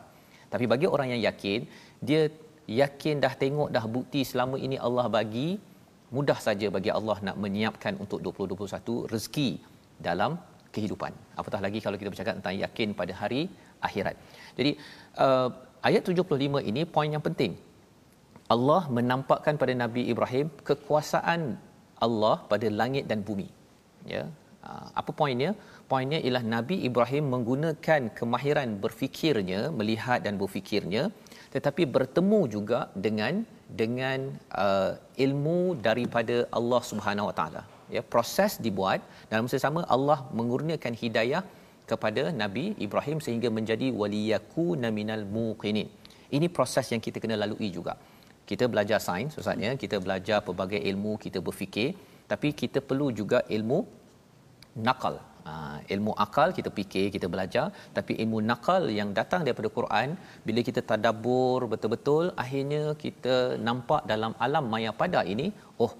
Tapi 0.52 0.64
bagi 0.72 0.86
orang 0.94 1.08
yang 1.14 1.22
yakin 1.28 1.60
dia 2.08 2.22
yakin 2.82 3.16
dah 3.24 3.32
tengok 3.42 3.70
dah 3.76 3.84
bukti 3.96 4.20
selama 4.30 4.58
ini 4.66 4.76
Allah 4.86 5.06
bagi 5.18 5.48
mudah 6.16 6.38
saja 6.46 6.66
bagi 6.76 6.90
Allah 6.98 7.16
nak 7.26 7.36
menyiapkan 7.44 7.94
untuk 8.02 8.18
2021 8.26 9.10
rezeki 9.14 9.50
dalam 10.08 10.32
kehidupan. 10.76 11.12
Apatah 11.40 11.60
lagi 11.66 11.78
kalau 11.84 11.96
kita 12.00 12.10
bercakap 12.12 12.34
tentang 12.38 12.56
yakin 12.64 12.88
pada 13.00 13.12
hari 13.20 13.42
akhirat. 13.88 14.16
Jadi 14.58 14.72
uh, 15.26 15.48
ayat 15.88 16.02
75 16.10 16.70
ini 16.70 16.84
poin 16.96 17.10
yang 17.16 17.24
penting. 17.28 17.54
Allah 18.54 18.82
menampakkan 18.96 19.54
pada 19.62 19.74
Nabi 19.82 20.02
Ibrahim 20.12 20.48
kekuasaan 20.68 21.40
Allah 22.06 22.36
pada 22.50 22.66
langit 22.80 23.06
dan 23.10 23.20
bumi. 23.28 23.48
Ya. 24.14 24.24
Uh, 24.66 24.86
apa 25.00 25.10
poinnya? 25.20 25.50
Poinnya 25.90 26.18
ialah 26.26 26.44
Nabi 26.56 26.76
Ibrahim 26.88 27.24
menggunakan 27.34 28.02
kemahiran 28.18 28.68
berfikirnya, 28.84 29.60
melihat 29.78 30.20
dan 30.26 30.34
berfikirnya 30.42 31.04
tetapi 31.54 31.82
bertemu 31.96 32.40
juga 32.54 32.78
dengan 33.06 33.34
dengan 33.80 34.18
uh, 34.64 34.92
ilmu 35.24 35.60
daripada 35.86 36.36
Allah 36.58 36.82
Subhanahu 36.90 37.28
Wa 37.30 37.36
Taala 37.38 37.62
ya 37.94 38.02
proses 38.14 38.52
dibuat. 38.66 39.00
Dalam 39.30 39.44
masa 39.46 39.60
sama 39.66 39.80
Allah 39.96 40.18
mengurniakan 40.38 40.94
hidayah 41.02 41.42
kepada 41.90 42.22
Nabi 42.42 42.64
Ibrahim 42.86 43.18
sehingga 43.24 43.48
menjadi 43.58 43.88
waliyakuna 44.00 44.88
minal 44.98 45.24
muqinin. 45.36 45.88
Ini 46.36 46.46
proses 46.56 46.86
yang 46.92 47.02
kita 47.06 47.18
kena 47.22 47.36
lalui 47.42 47.70
juga. 47.78 47.94
Kita 48.50 48.64
belajar 48.72 48.98
sains 49.06 49.38
ustaznya 49.40 49.70
kita 49.82 49.96
belajar 50.04 50.38
pelbagai 50.46 50.80
ilmu 50.90 51.12
kita 51.24 51.38
berfikir. 51.46 51.90
Tapi 52.32 52.48
kita 52.60 52.78
perlu 52.88 53.08
juga 53.20 53.38
ilmu 53.56 53.78
nakal. 54.86 55.16
Ha, 55.46 55.52
ilmu 55.94 56.12
akal 56.24 56.48
kita 56.58 56.70
fikir 56.78 57.06
kita 57.14 57.26
belajar. 57.34 57.66
Tapi 57.96 58.12
ilmu 58.22 58.38
nakal 58.50 58.82
yang 58.98 59.10
datang 59.18 59.42
daripada 59.46 59.70
Quran 59.78 60.18
bila 60.46 60.60
kita 60.68 60.82
tadabbur 60.90 61.70
betul-betul 61.72 62.24
akhirnya 62.44 62.82
kita 63.04 63.36
nampak 63.68 64.02
dalam 64.12 64.34
alam 64.46 64.66
maya 64.74 64.90
pada 65.02 65.22
ini 65.34 65.46
oh 65.84 65.92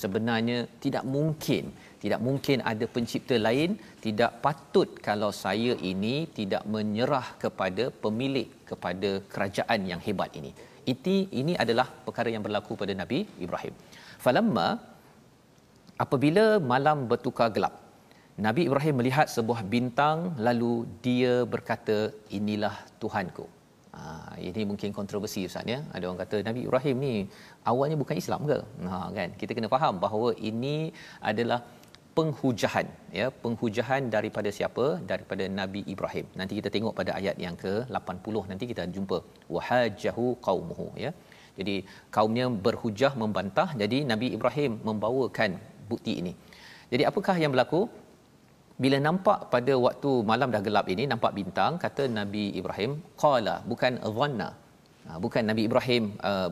sebenarnya 0.00 0.58
tidak 0.84 1.04
mungkin 1.14 1.64
tidak 2.04 2.20
mungkin 2.26 2.58
ada 2.70 2.84
pencipta 2.94 3.36
lain 3.46 3.70
tidak 4.04 4.32
patut 4.44 4.88
kalau 5.06 5.30
saya 5.44 5.72
ini 5.90 6.14
tidak 6.38 6.62
menyerah 6.74 7.26
kepada 7.42 7.84
pemilik 8.04 8.48
kepada 8.70 9.10
kerajaan 9.32 9.80
yang 9.90 10.00
hebat 10.06 10.30
ini. 10.40 10.52
Ini 10.92 11.16
ini 11.40 11.52
adalah 11.64 11.86
perkara 12.06 12.28
yang 12.34 12.44
berlaku 12.46 12.76
pada 12.82 12.92
Nabi 12.92 13.18
Ibrahim. 13.46 13.72
Falamma 14.24 14.68
apabila 16.04 16.44
malam 16.72 17.08
bertukar 17.12 17.48
gelap 17.56 17.74
Nabi 18.46 18.62
Ibrahim 18.68 18.94
melihat 19.00 19.26
sebuah 19.36 19.60
bintang 19.74 20.36
lalu 20.46 20.72
dia 21.06 21.34
berkata 21.54 21.98
inilah 22.38 22.74
Tuhanku 23.02 23.46
Ha, 23.94 24.34
ini 24.48 24.62
mungkin 24.70 24.90
kontroversi 24.98 25.40
Ustaz 25.48 25.72
ya. 25.72 25.78
Ada 25.94 26.04
orang 26.08 26.20
kata 26.24 26.36
Nabi 26.48 26.60
Ibrahim 26.66 26.96
ni 27.06 27.14
awalnya 27.70 27.96
bukan 28.02 28.16
Islam 28.22 28.42
ke? 28.50 28.58
Ha, 28.90 28.98
kan? 29.18 29.28
Kita 29.40 29.52
kena 29.56 29.68
faham 29.74 29.94
bahawa 30.04 30.28
ini 30.50 30.76
adalah 31.30 31.58
penghujahan 32.16 32.86
ya. 33.18 33.26
Penghujahan 33.44 34.02
daripada 34.16 34.50
siapa? 34.58 34.86
Daripada 35.12 35.46
Nabi 35.60 35.82
Ibrahim. 35.94 36.26
Nanti 36.40 36.54
kita 36.58 36.70
tengok 36.76 36.94
pada 37.00 37.12
ayat 37.20 37.38
yang 37.46 37.56
ke-80 37.64 38.36
nanti 38.52 38.66
kita 38.72 38.84
jumpa. 38.96 39.18
Wahajahu 39.56 40.26
qaumuhu 40.48 40.88
ya. 41.04 41.12
Jadi 41.58 41.76
kaumnya 42.16 42.46
berhujah 42.66 43.12
membantah. 43.22 43.68
Jadi 43.82 44.00
Nabi 44.12 44.28
Ibrahim 44.36 44.72
membawakan 44.88 45.52
bukti 45.90 46.14
ini. 46.22 46.32
Jadi 46.92 47.02
apakah 47.10 47.36
yang 47.42 47.52
berlaku 47.54 47.82
bila 48.82 48.98
nampak 49.06 49.38
pada 49.54 49.72
waktu 49.86 50.10
malam 50.30 50.48
dah 50.54 50.62
gelap 50.66 50.86
ini 50.94 51.04
nampak 51.12 51.32
bintang 51.38 51.72
kata 51.84 52.04
Nabi 52.18 52.44
Ibrahim 52.60 52.92
qala 53.22 53.56
bukan 53.72 53.94
dhanna. 54.16 54.50
Ha, 55.06 55.18
bukan 55.24 55.42
Nabi 55.50 55.62
Ibrahim 55.68 56.04
uh, 56.30 56.48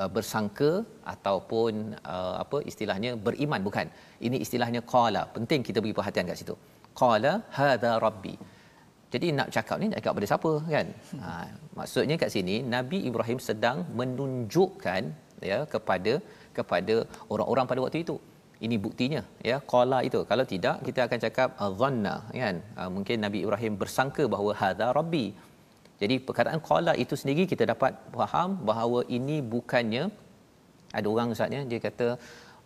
uh, 0.00 0.08
bersangka 0.14 0.70
ataupun 1.12 1.72
uh, 2.14 2.34
apa 2.44 2.58
istilahnya 2.70 3.10
beriman. 3.26 3.60
Bukan. 3.68 3.86
Ini 4.26 4.36
istilahnya 4.44 4.80
qala. 4.94 5.22
Penting 5.36 5.60
kita 5.68 5.78
beri 5.84 5.94
perhatian 5.98 6.26
kat 6.30 6.38
situ. 6.40 6.56
Qala 7.00 7.32
hadza 7.58 7.92
rabbi. 8.06 8.34
Jadi 9.14 9.28
nak 9.38 9.48
cakap 9.54 9.76
ni 9.80 9.86
nak 9.92 10.00
cakap 10.02 10.14
pada 10.18 10.28
siapa 10.32 10.52
kan? 10.74 10.86
Ha, 11.22 11.30
maksudnya 11.78 12.16
kat 12.22 12.30
sini 12.36 12.56
Nabi 12.74 12.98
Ibrahim 13.10 13.38
sedang 13.48 13.78
menunjukkan 14.00 15.02
ya 15.50 15.58
kepada 15.74 16.12
kepada 16.58 16.94
orang-orang 17.32 17.66
pada 17.70 17.80
waktu 17.84 18.00
itu 18.04 18.16
ini 18.66 18.76
buktinya 18.84 19.22
ya. 19.50 19.56
Qala 19.72 19.98
itu 20.08 20.20
kalau 20.30 20.44
tidak 20.52 20.76
kita 20.88 21.00
akan 21.06 21.18
cakap 21.24 21.48
dhanna 21.80 22.14
kan? 22.42 22.56
Uh, 22.80 22.90
mungkin 22.96 23.16
Nabi 23.26 23.38
Ibrahim 23.44 23.74
bersangka 23.82 24.24
bahawa 24.34 24.52
hadza 24.62 24.88
rabbi. 24.98 25.26
Jadi 26.02 26.14
perkataan 26.26 26.60
qala 26.68 26.92
itu 27.04 27.14
sendiri 27.20 27.44
kita 27.52 27.64
dapat 27.72 27.92
faham 28.20 28.50
bahawa 28.70 29.00
ini 29.18 29.36
bukannya 29.54 30.04
ada 30.98 31.06
orang 31.12 31.34
ustaznya 31.34 31.60
dia 31.70 31.80
kata 31.86 32.06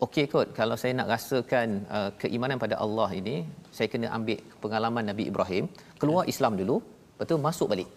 okey 0.04 0.24
kot 0.32 0.48
kalau 0.58 0.76
saya 0.82 0.92
nak 0.98 1.08
rasakan 1.14 1.68
uh, 1.96 2.10
keimanan 2.22 2.58
pada 2.64 2.76
Allah 2.84 3.08
ini 3.20 3.36
saya 3.76 3.88
kena 3.92 4.08
ambil 4.18 4.40
pengalaman 4.62 5.04
Nabi 5.10 5.24
Ibrahim 5.30 5.64
keluar 6.00 6.24
Islam 6.32 6.54
dulu 6.60 6.76
betul 7.20 7.38
masuk 7.46 7.68
balik 7.72 7.88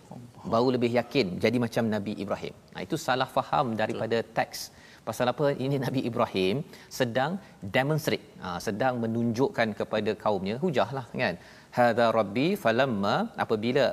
baru 0.53 0.67
lebih 0.75 0.91
yakin. 0.99 1.27
Jadi 1.43 1.57
macam 1.65 1.83
Nabi 1.95 2.13
Ibrahim. 2.23 2.53
Nah 2.73 2.81
itu 2.87 2.95
salah 3.07 3.29
faham 3.37 3.75
daripada 3.81 4.19
teks. 4.37 4.71
Pasal 5.07 5.31
apa? 5.33 5.45
Ini 5.65 5.75
Nabi 5.85 6.01
Ibrahim 6.09 6.55
sedang 6.99 7.31
demonstrate. 7.75 8.25
Ha, 8.43 8.59
sedang 8.67 9.01
menunjukkan 9.03 9.73
kepada 9.79 10.11
kaumnya 10.23 10.55
hujahlah 10.63 11.05
kan. 11.23 11.35
Hadza 11.77 12.05
rabbi 12.19 12.47
falamma 12.63 13.15
apabila 13.43 13.85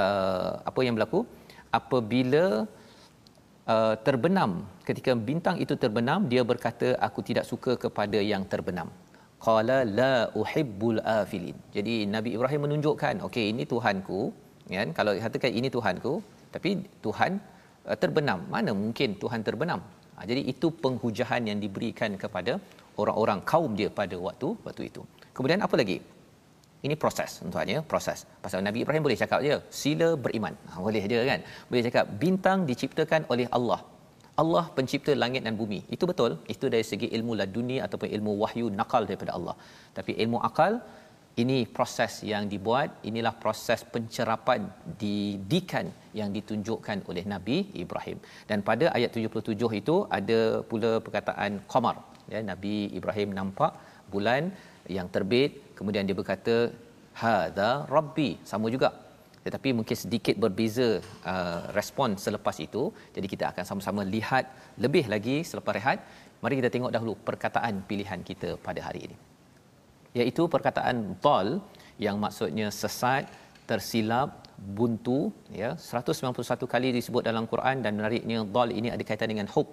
uh, 0.00 0.50
apa 0.70 0.80
yang 0.86 0.94
berlaku? 0.96 1.20
Apabila 1.78 2.44
uh, 3.74 3.94
terbenam. 4.06 4.52
Ketika 4.88 5.12
bintang 5.28 5.56
itu 5.64 5.76
terbenam 5.82 6.24
dia 6.32 6.42
berkata 6.50 6.96
aku 7.08 7.20
tidak 7.28 7.44
suka 7.50 7.74
kepada 7.84 8.20
yang 8.32 8.44
terbenam. 8.52 8.90
Qala 9.46 9.78
la 9.98 10.14
uhibbul 10.42 11.00
afilin. 11.18 11.56
Jadi 11.76 11.94
Nabi 12.14 12.30
Ibrahim 12.36 12.62
menunjukkan 12.66 13.24
okey 13.28 13.46
ini 13.54 13.64
tuhanku 13.72 14.20
kan 14.80 14.88
kalau 14.98 15.12
katakan 15.26 15.52
ini 15.60 15.68
tuhanku 15.76 16.12
tapi 16.54 16.70
Tuhan 17.04 17.32
uh, 17.90 17.96
terbenam 18.02 18.40
mana 18.54 18.70
mungkin 18.82 19.16
Tuhan 19.22 19.40
terbenam 19.48 19.80
Ha, 20.18 20.26
jadi 20.30 20.42
itu 20.52 20.66
penghujahan 20.84 21.42
yang 21.48 21.58
diberikan 21.64 22.10
kepada 22.22 22.52
orang-orang 23.00 23.38
kaum 23.50 23.72
dia 23.78 23.90
pada 23.98 24.16
waktu 24.26 24.48
waktu 24.66 24.82
itu. 24.90 25.02
Kemudian 25.36 25.62
apa 25.66 25.74
lagi? 25.80 25.98
Ini 26.86 26.94
proses 27.02 27.30
tuan-tuan 27.38 27.82
proses. 27.92 28.18
Pasal 28.44 28.58
Nabi 28.66 28.82
Ibrahim 28.82 29.02
boleh 29.06 29.18
cakap 29.22 29.38
je, 29.46 29.56
sila 29.80 30.08
beriman. 30.24 30.54
Ha, 30.70 30.82
boleh 30.86 31.02
dia 31.10 31.22
kan? 31.30 31.40
Boleh 31.70 31.82
cakap 31.86 32.04
bintang 32.22 32.58
diciptakan 32.70 33.30
oleh 33.32 33.46
Allah. 33.58 33.80
Allah 34.42 34.64
pencipta 34.76 35.12
langit 35.22 35.42
dan 35.46 35.54
bumi. 35.60 35.80
Itu 35.94 36.04
betul. 36.10 36.32
Itu 36.54 36.66
dari 36.74 36.84
segi 36.90 37.08
ilmu 37.16 37.32
laduni 37.40 37.78
ataupun 37.86 38.08
ilmu 38.16 38.32
wahyu 38.42 38.66
nakal 38.80 39.02
daripada 39.08 39.32
Allah. 39.38 39.54
Tapi 39.98 40.14
ilmu 40.22 40.38
akal 40.48 40.72
ini 41.42 41.58
proses 41.76 42.12
yang 42.30 42.44
dibuat 42.52 42.88
inilah 43.08 43.32
proses 43.42 43.80
pencerapan 43.94 44.60
didikan 45.02 45.86
yang 46.18 46.30
ditunjukkan 46.36 46.98
oleh 47.10 47.24
Nabi 47.32 47.56
Ibrahim. 47.82 48.18
Dan 48.50 48.58
pada 48.68 48.86
ayat 48.96 49.10
77 49.14 49.80
itu 49.80 49.96
ada 50.18 50.40
pula 50.70 50.92
perkataan 51.06 51.52
qamar. 51.72 51.96
Ya 52.32 52.40
Nabi 52.52 52.74
Ibrahim 52.98 53.30
nampak 53.38 53.72
bulan 54.14 54.42
yang 54.96 55.08
terbit 55.14 55.50
kemudian 55.78 56.08
dia 56.08 56.16
berkata 56.20 56.56
hadza 57.20 57.70
rabbi 57.94 58.30
sama 58.50 58.68
juga. 58.76 58.90
Tetapi 59.46 59.68
mungkin 59.78 59.96
sedikit 60.04 60.36
berbeza 60.44 60.88
uh, 61.32 61.60
respon 61.78 62.18
selepas 62.24 62.56
itu. 62.66 62.82
Jadi 63.16 63.26
kita 63.34 63.44
akan 63.52 63.64
sama-sama 63.70 64.02
lihat 64.16 64.44
lebih 64.84 65.04
lagi 65.14 65.36
selepas 65.50 65.74
rehat. 65.78 65.98
Mari 66.42 66.60
kita 66.60 66.70
tengok 66.74 66.94
dahulu 66.96 67.14
perkataan 67.28 67.74
pilihan 67.90 68.20
kita 68.30 68.50
pada 68.66 68.82
hari 68.88 69.02
ini 69.08 69.27
iaitu 70.20 70.44
perkataan 70.54 70.96
dal 71.24 71.48
yang 72.06 72.16
maksudnya 72.24 72.66
sesat 72.80 73.24
tersilap 73.70 74.28
buntu 74.78 75.18
ya 75.62 75.70
191 75.76 76.72
kali 76.74 76.88
disebut 76.98 77.22
dalam 77.30 77.44
Quran 77.52 77.84
dan 77.84 77.92
menariknya 77.98 78.38
dal 78.56 78.70
ini 78.78 78.88
ada 78.94 79.04
kaitan 79.08 79.30
dengan 79.34 79.48
hub 79.54 79.68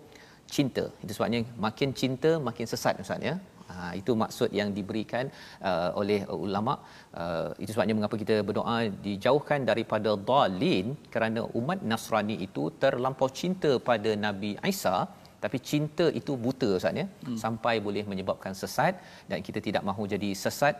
cinta 0.56 0.86
itu 1.04 1.12
sebabnya 1.17 1.41
makin 1.65 1.89
cinta 2.02 2.32
makin 2.48 2.65
sesat 2.74 3.02
ustaz 3.04 3.21
ya 3.30 3.36
Ha, 3.65 3.98
itu 4.00 4.12
maksud 4.21 4.50
yang 4.60 4.69
diberikan 4.78 5.26
uh, 5.69 5.89
oleh 6.02 6.19
ulama. 6.45 6.74
Uh, 7.21 7.50
itu 7.62 7.74
sebabnya 7.74 7.95
mengapa 7.98 8.15
kita 8.21 8.36
berdoa 8.48 8.78
dijauhkan 9.06 9.65
daripada 9.69 10.13
dalin 10.30 10.93
kerana 11.13 11.41
umat 11.60 11.82
Nasrani 11.91 12.38
itu 12.48 12.69
terlampau 12.84 13.30
cinta 13.39 13.71
pada 13.89 14.13
Nabi 14.26 14.52
Isa 14.71 15.10
tapi 15.45 15.58
cinta 15.69 16.05
itu 16.19 16.34
buta 16.45 16.69
Ustaz 16.79 16.99
ya. 17.01 17.05
Hmm. 17.05 17.38
sampai 17.43 17.75
boleh 17.88 18.03
menyebabkan 18.12 18.53
sesat 18.62 18.93
dan 19.29 19.39
kita 19.47 19.60
tidak 19.67 19.84
mahu 19.89 20.03
jadi 20.13 20.29
sesat. 20.43 20.75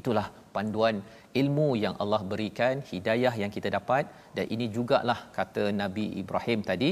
Itulah 0.00 0.26
panduan 0.54 0.96
ilmu 1.40 1.66
yang 1.84 1.94
Allah 2.02 2.20
berikan 2.32 2.74
hidayah 2.90 3.32
yang 3.42 3.50
kita 3.56 3.68
dapat. 3.78 4.04
Dan 4.36 4.46
ini 4.54 4.66
jugalah 4.76 5.18
kata 5.38 5.64
Nabi 5.82 6.04
Ibrahim 6.22 6.60
tadi 6.70 6.90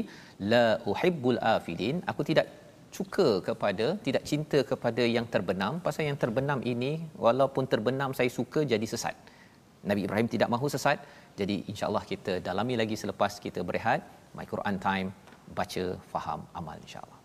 la 0.53 0.65
uhibbul 0.93 1.41
afilin. 1.55 1.99
Aku 2.13 2.25
tidak 2.31 2.49
suka 2.99 3.29
kepada 3.49 3.87
tidak 4.07 4.25
cinta 4.31 4.61
kepada 4.73 5.03
yang 5.17 5.27
terbenam. 5.35 5.81
Pasal 5.87 6.05
yang 6.11 6.21
terbenam 6.25 6.61
ini 6.75 6.93
walaupun 7.27 7.67
terbenam 7.73 8.13
saya 8.19 8.31
suka 8.39 8.63
jadi 8.75 8.87
sesat. 8.95 9.17
Nabi 9.91 10.01
Ibrahim 10.07 10.29
tidak 10.35 10.49
mahu 10.55 10.69
sesat. 10.77 11.01
Jadi 11.41 11.57
insyaallah 11.73 12.05
kita 12.13 12.33
dalami 12.49 12.77
lagi 12.83 12.99
selepas 13.03 13.41
kita 13.47 13.63
berehat. 13.71 14.03
My 14.37 14.47
Quran 14.53 14.77
time 14.89 15.09
baca 15.55 15.85
faham 16.13 16.41
amal 16.55 16.77
insyaallah 16.85 17.20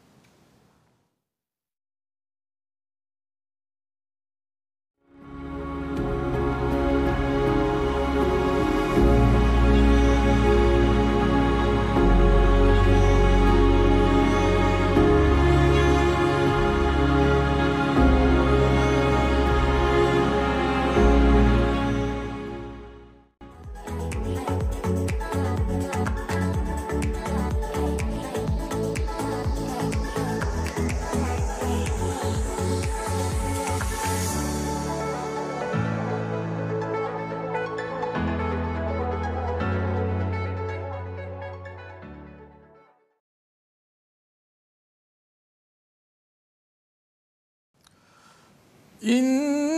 因 49.05 49.74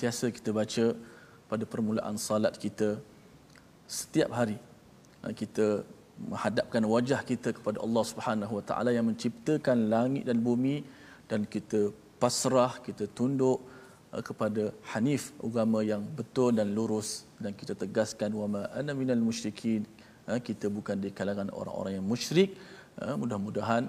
sentiasa 0.00 0.32
kita 0.32 0.48
baca 0.56 0.96
pada 1.44 1.64
permulaan 1.68 2.16
salat 2.16 2.56
kita 2.56 2.96
setiap 3.84 4.32
hari. 4.32 4.56
Ha, 5.20 5.36
Kita 5.40 5.84
menghadapkan 6.16 6.80
wajah 6.88 7.20
kita 7.20 7.52
kepada 7.52 7.84
Allah 7.84 8.04
Subhanahu 8.08 8.52
Wa 8.58 8.64
Taala 8.64 8.90
yang 8.96 9.04
menciptakan 9.12 9.92
langit 9.92 10.24
dan 10.24 10.40
bumi 10.40 10.88
dan 11.28 11.44
kita 11.44 11.92
pasrah, 12.16 12.80
kita 12.80 13.12
tunduk 13.12 13.60
uh, 14.16 14.24
kepada 14.24 14.72
Hanif 14.96 15.36
agama 15.36 15.84
yang 15.84 16.00
betul 16.00 16.56
dan 16.56 16.72
lurus 16.72 17.28
dan 17.36 17.52
kita 17.52 17.76
tegaskan 17.76 18.32
wama 18.32 18.64
ana 18.72 18.96
minal 18.96 19.20
musyrikin 19.20 19.84
Ha, 20.24 20.40
kita 20.48 20.72
bukan 20.72 20.96
di 21.04 21.12
kalangan 21.12 21.52
orang-orang 21.52 22.00
yang 22.00 22.06
musyrik 22.08 22.56
Ha, 23.00 23.16
mudah-mudahan 23.20 23.84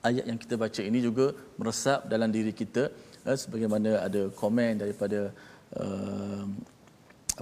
ayat 0.00 0.24
yang 0.28 0.38
kita 0.40 0.54
baca 0.64 0.80
ini 0.80 0.98
juga 1.04 1.26
meresap 1.60 2.08
dalam 2.12 2.32
diri 2.32 2.52
kita 2.56 2.88
ha, 3.26 3.34
sebagaimana 3.34 3.90
ada 4.06 4.22
komen 4.40 4.78
daripada 4.82 5.34
uh, 5.74 6.46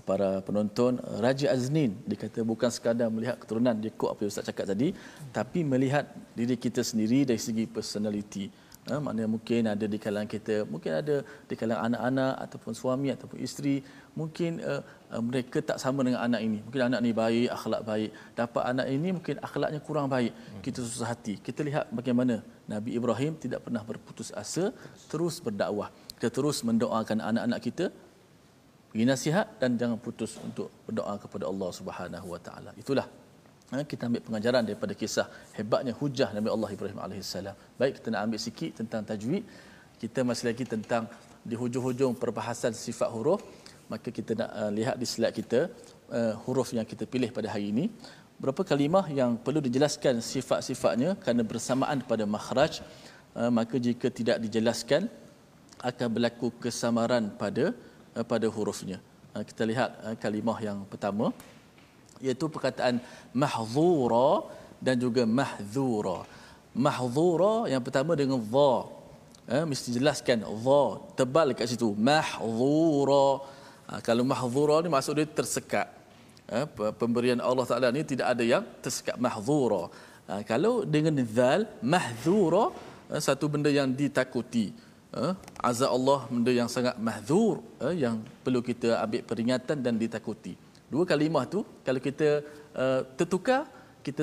para 0.02 0.42
penonton 0.42 0.98
Raja 1.22 1.54
Aznin 1.54 1.94
dia 2.08 2.18
kata 2.18 2.42
bukan 2.42 2.66
sekadar 2.76 3.06
melihat 3.12 3.38
keturunan 3.38 3.76
dia 3.78 3.94
kod 3.94 4.10
apa 4.16 4.26
yang 4.26 4.32
Ustaz 4.32 4.48
cakap 4.50 4.66
tadi 4.72 4.88
tapi 5.30 5.62
melihat 5.62 6.08
diri 6.34 6.56
kita 6.58 6.82
sendiri 6.82 7.22
dari 7.22 7.38
segi 7.38 7.64
personality 7.70 8.46
Ha, 8.84 9.00
maknanya 9.00 9.28
mungkin 9.32 9.62
ada 9.64 9.86
di 9.88 9.96
kalangan 9.96 10.28
kita, 10.28 10.68
mungkin 10.68 10.92
ada 10.92 11.16
di 11.48 11.54
kalangan 11.56 11.88
anak-anak 11.88 12.32
ataupun 12.44 12.72
suami 12.76 13.08
ataupun 13.16 13.40
isteri, 13.40 13.80
mungkin 14.12 14.60
uh, 14.60 14.84
mereka 15.24 15.64
tak 15.64 15.80
sama 15.80 16.04
dengan 16.04 16.20
anak 16.20 16.44
ini. 16.44 16.60
Mungkin 16.60 16.92
anak 16.92 17.00
ni 17.00 17.16
baik, 17.16 17.48
akhlak 17.48 17.80
baik. 17.80 18.10
Dapat 18.36 18.62
anak 18.72 18.86
ini 18.92 19.08
mungkin 19.16 19.40
akhlaknya 19.40 19.80
kurang 19.80 20.12
baik. 20.12 20.36
Kita 20.60 20.84
susah 20.84 21.16
hati. 21.16 21.40
Kita 21.40 21.64
lihat 21.64 21.88
bagaimana 21.96 22.44
Nabi 22.64 22.96
Ibrahim 22.98 23.36
tidak 23.36 23.60
pernah 23.66 23.82
berputus 23.84 24.32
asa, 24.32 24.72
terus 25.12 25.36
berdakwah. 25.40 25.92
Kita 26.16 26.30
terus 26.32 26.64
mendoakan 26.64 27.20
anak-anak 27.20 27.60
kita 27.60 27.86
beri 28.94 29.04
nasihat 29.04 29.46
dan 29.60 29.76
jangan 29.80 29.98
putus 29.98 30.38
untuk 30.40 30.70
berdoa 30.86 31.14
kepada 31.18 31.44
Allah 31.50 31.70
Subhanahu 31.74 32.26
Wa 32.30 32.40
Taala. 32.40 32.72
Itulah 32.78 33.06
Ha, 33.72 33.80
kita 33.90 34.06
ambil 34.06 34.20
pengajaran 34.20 34.62
daripada 34.68 34.92
kisah 34.92 35.24
hebatnya 35.56 35.96
hujah 35.96 36.28
Nabi 36.36 36.48
Allah 36.52 36.70
Ibrahim 36.76 36.98
alaihissalam. 37.00 37.56
Baik 37.80 37.98
kita 37.98 38.08
nak 38.12 38.20
ambil 38.28 38.40
sikit 38.46 38.70
tentang 38.76 39.02
tajwid. 39.08 39.42
Kita 39.96 40.20
masih 40.20 40.44
lagi 40.52 40.64
tentang 40.68 41.08
di 41.40 41.56
hujung-hujung 41.56 42.12
perbahasan 42.22 42.76
sifat 42.76 43.08
huruf. 43.08 43.40
Maka 43.88 44.08
kita 44.12 44.32
nak 44.36 44.50
uh, 44.52 44.70
lihat 44.78 44.96
di 45.00 45.06
slide 45.08 45.34
kita 45.40 45.72
uh, 46.12 46.34
huruf 46.44 46.76
yang 46.76 46.84
kita 46.84 47.08
pilih 47.08 47.32
pada 47.32 47.48
hari 47.50 47.72
ini. 47.72 47.88
Berapa 48.44 48.60
kalimah 48.60 49.08
yang 49.08 49.40
perlu 49.44 49.60
dijelaskan 49.64 50.20
sifat-sifatnya 50.20 51.16
kerana 51.16 51.40
bersamaan 51.40 52.04
pada 52.04 52.28
makhraj. 52.28 52.84
Uh, 53.32 53.48
maka 53.48 53.80
jika 53.86 54.12
tidak 54.18 54.36
dijelaskan 54.44 55.08
akan 55.80 56.08
berlaku 56.12 56.52
kesamaran 56.60 57.32
pada 57.40 57.72
uh, 58.12 58.24
pada 58.32 58.46
hurufnya. 58.56 59.00
Uh, 59.32 59.40
kita 59.48 59.64
lihat 59.70 60.20
kalimah 60.20 60.58
yang 60.60 60.84
pertama 60.92 61.32
iaitu 62.20 62.44
perkataan 62.52 63.00
mahzura 63.32 64.44
dan 64.76 65.00
juga 65.00 65.24
mahzura. 65.24 66.28
Mahzura 66.76 67.54
yang 67.72 67.80
pertama 67.80 68.12
dengan 68.12 68.44
dha. 68.54 68.72
Eh, 69.56 69.64
mesti 69.64 69.88
jelaskan 69.96 70.44
dha 70.44 70.82
tebal 71.16 71.56
kat 71.56 71.64
situ. 71.72 71.96
Mahzura. 71.96 73.40
Ha, 73.88 74.04
kalau 74.04 74.24
mahzura 74.32 74.84
ni 74.84 74.92
maksud 74.92 75.16
dia 75.16 75.24
tersekat. 75.24 76.03
Eh, 76.44 76.66
pemberian 77.00 77.40
Allah 77.40 77.64
Taala 77.64 77.88
ni 77.88 78.04
tidak 78.04 78.26
ada 78.36 78.44
yang 78.44 78.64
tersekat 78.84 79.16
mahzura. 79.16 79.88
Ha, 80.28 80.40
kalau 80.50 80.74
dengan 80.94 81.16
zal 81.36 81.68
mahzura 81.92 82.64
eh, 83.12 83.20
satu 83.26 83.48
benda 83.52 83.72
yang 83.72 83.88
ditakuti. 84.00 84.66
Eh, 85.14 85.32
azab 85.68 85.90
Allah 85.96 86.20
benda 86.32 86.52
yang 86.60 86.68
sangat 86.74 86.96
mahzur 87.08 87.64
eh, 87.84 87.94
yang 88.04 88.20
perlu 88.44 88.60
kita 88.60 88.88
ambil 89.04 89.22
peringatan 89.30 89.76
dan 89.84 89.94
ditakuti. 90.02 90.52
Dua 90.92 91.04
kalimah 91.08 91.44
tu 91.48 91.64
kalau 91.86 92.00
kita 92.08 92.28
tertukar 93.18 93.62
kita 94.06 94.22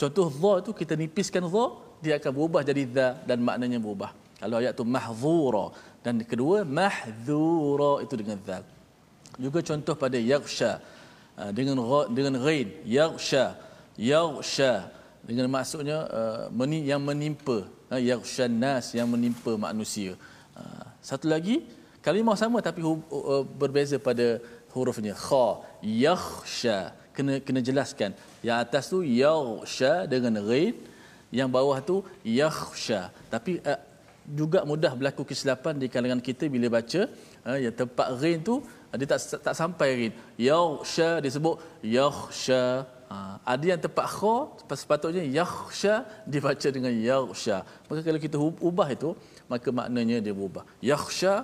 contoh 0.00 0.26
dha 0.42 0.52
tu 0.66 0.70
kita 0.80 0.94
nipiskan 1.02 1.42
dha 1.54 1.66
dia 2.04 2.14
akan 2.18 2.30
berubah 2.36 2.62
jadi 2.68 2.82
dha 2.96 3.08
dan 3.28 3.38
maknanya 3.48 3.78
berubah. 3.80 4.10
Kalau 4.40 4.56
ayat 4.60 4.76
tu 4.76 4.84
mahzura 4.96 5.72
dan 6.04 6.20
kedua 6.30 6.68
mahdzura 6.78 7.92
itu 8.04 8.14
dengan 8.20 8.38
zal. 8.44 8.62
Juga 9.44 9.60
contoh 9.64 9.94
pada 10.04 10.18
yaghsha 10.20 10.72
dengan 11.52 11.76
dengan 12.08 12.40
ghain 12.40 12.72
yaghsha 12.84 13.56
yaghsha. 13.96 14.92
Dengan 15.26 15.50
maksudnya 15.50 16.06
meni, 16.54 16.86
yang 16.86 17.02
menimpa. 17.02 17.66
Uh, 17.86 18.02
yaghsha 18.02 18.46
nas 18.50 18.94
yang 18.94 19.06
menimpa 19.10 19.54
manusia. 19.58 20.18
Satu 21.02 21.30
lagi 21.30 21.62
kalimah 22.02 22.34
sama 22.38 22.58
tapi 22.62 22.82
berbeza 23.58 23.98
pada 23.98 24.42
hurufnya. 24.74 25.14
Kha 25.14 25.62
yakhsha 25.82 26.94
kena 27.14 27.38
kena 27.42 27.60
jelaskan. 27.62 28.10
Yang 28.46 28.56
atas 28.64 28.84
tu 28.90 28.98
yaghsha 29.02 30.06
dengan 30.06 30.38
ghain 30.42 30.74
yang 31.34 31.50
bawah 31.50 31.78
tu 31.82 32.06
yakhsha 32.22 33.10
tapi 33.26 33.58
juga 34.26 34.66
mudah 34.66 34.90
berlaku 34.98 35.22
kesilapan 35.22 35.78
di 35.78 35.86
kalangan 35.86 36.18
kita 36.18 36.50
bila 36.50 36.66
baca 36.78 37.06
yang 37.54 37.74
tempat 37.74 38.08
ghain 38.18 38.42
tu 38.42 38.62
dia 39.00 39.08
tak 39.12 39.20
tak 39.46 39.54
sampai 39.60 39.88
ghain 39.98 40.14
yakhsha 40.50 41.10
disebut 41.24 41.56
yakhsha. 41.98 42.64
Uh, 43.06 43.38
ada 43.52 43.64
yang 43.70 43.80
tempat 43.86 44.06
kha 44.16 44.36
sepatutnya 44.82 45.22
yakhsha 45.38 45.94
dibaca 46.32 46.68
dengan 46.76 46.92
yakhsha. 47.10 47.56
Maka 47.88 48.00
kalau 48.06 48.20
kita 48.26 48.36
ubah 48.68 48.88
itu 48.96 49.10
maka 49.52 49.68
maknanya 49.78 50.16
dia 50.24 50.34
berubah. 50.38 50.64
Yakhsha 50.90 51.34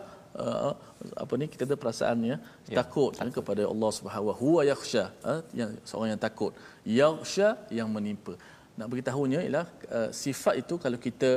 uh, 0.44 0.72
apa 1.22 1.32
ni 1.40 1.46
kita 1.52 1.62
ada 1.68 1.76
perasaannya 1.82 2.36
ya, 2.72 2.76
takut 2.80 3.12
ya, 3.14 3.30
kepada 3.38 3.62
Allah 3.72 3.90
Subhanahu 3.98 4.30
wa 4.30 4.34
huwa 4.42 4.60
yakhsha. 4.72 5.04
Uh, 5.22 5.40
yang 5.60 5.70
seorang 5.88 6.10
yang 6.14 6.22
takut. 6.26 6.52
Yakhsha 7.00 7.48
yang 7.78 7.88
menimpa. 7.96 8.34
Nak 8.78 8.88
beritahunya 8.92 9.40
ialah 9.46 9.66
uh, 9.96 10.10
sifat 10.24 10.54
itu 10.64 10.74
kalau 10.84 10.98
kita 11.06 11.30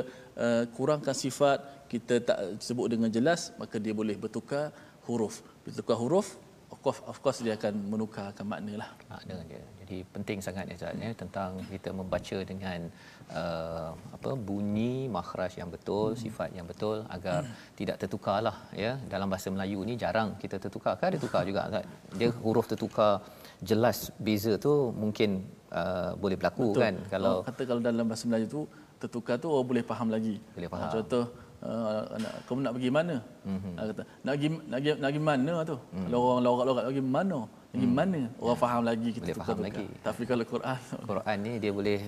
uh, 0.44 0.64
kurangkan 0.76 1.14
sifat 1.24 1.58
kita 1.92 2.14
tak 2.28 2.38
sebut 2.66 2.86
dengan 2.92 3.10
jelas 3.16 3.54
maka 3.60 3.76
dia 3.84 3.94
boleh 4.00 4.16
bertukar 4.22 4.74
huruf. 5.06 5.42
Bertukar 5.64 5.96
huruf 6.02 6.38
of 6.72 6.78
course, 6.82 7.00
of 7.06 7.18
course 7.22 7.38
dia 7.46 7.54
akan 7.58 7.74
menukarkan 7.92 8.46
makna 8.52 8.72
lah 8.82 8.90
makna 9.10 9.36
dia. 9.50 9.62
Jadi 9.82 9.96
penting 10.14 10.38
sangat 10.46 10.64
ya, 10.72 10.90
ya 10.98 11.10
tentang 11.14 11.62
kita 11.70 11.90
membaca 11.94 12.38
dengan 12.50 12.90
uh, 13.30 13.90
apa 14.16 14.30
bunyi 14.48 15.06
makhraj 15.16 15.52
yang 15.60 15.70
betul 15.70 16.08
hmm. 16.12 16.20
sifat 16.22 16.50
yang 16.58 16.66
betul 16.66 17.06
agar 17.16 17.46
hmm. 17.46 17.54
tidak 17.78 17.96
tertukarlah 18.02 18.56
ya. 18.74 18.98
Dalam 19.06 19.30
bahasa 19.30 19.48
Melayu 19.54 19.86
ni 19.86 19.94
jarang 19.94 20.34
kita 20.42 20.58
tertukar. 20.58 20.98
Kan 20.98 21.14
ada 21.14 21.20
tukar 21.22 21.42
juga 21.46 21.70
kan 21.70 21.86
dia 22.18 22.30
huruf 22.42 22.66
tertukar 22.66 23.22
jelas 23.62 24.10
beza 24.26 24.58
tu 24.66 24.90
mungkin 25.02 25.46
uh, 25.70 26.18
boleh 26.18 26.36
berlaku 26.40 26.74
betul. 26.74 26.82
kan? 26.82 26.94
Kalau 27.14 27.34
oh, 27.40 27.46
kata 27.46 27.62
kalau 27.70 27.80
dalam 27.90 28.06
bahasa 28.10 28.26
Melayu 28.26 28.46
tu 28.50 28.62
tertukar 28.98 29.36
tu 29.38 29.48
orang 29.54 29.68
boleh 29.70 29.84
faham 29.86 30.08
lagi. 30.10 30.36
Boleh 30.56 30.68
faham. 30.72 30.90
Contoh 30.90 31.24
uh, 31.66 32.02
nak, 32.22 32.32
kamu 32.46 32.60
nak 32.62 32.72
pergi 32.78 32.90
mana 32.94 33.16
mm-hmm. 33.42 33.72
kata 33.76 34.02
nak 34.22 34.32
pergi 34.38 34.48
nak 34.48 34.78
pergi, 34.78 34.90
nak 34.96 35.08
pergi 35.10 35.22
mana 35.22 35.52
tu 35.66 35.76
mm. 35.76 36.04
kalau 36.06 36.18
orang 36.22 36.40
lorak-lorak 36.46 36.84
pergi 36.88 37.04
mana 37.04 37.38
pergi 37.74 37.88
mm. 37.88 37.94
mana 37.98 38.20
orang 38.40 38.56
ya. 38.58 38.62
faham 38.62 38.82
lagi 38.86 39.08
kita 39.10 39.26
boleh 39.26 39.38
faham 39.42 39.58
lagi 39.66 39.86
tapi 40.06 40.22
kalau 40.24 40.44
Quran 40.46 40.78
Quran 41.10 41.36
ni 41.42 41.52
dia 41.58 41.70
boleh 41.74 41.98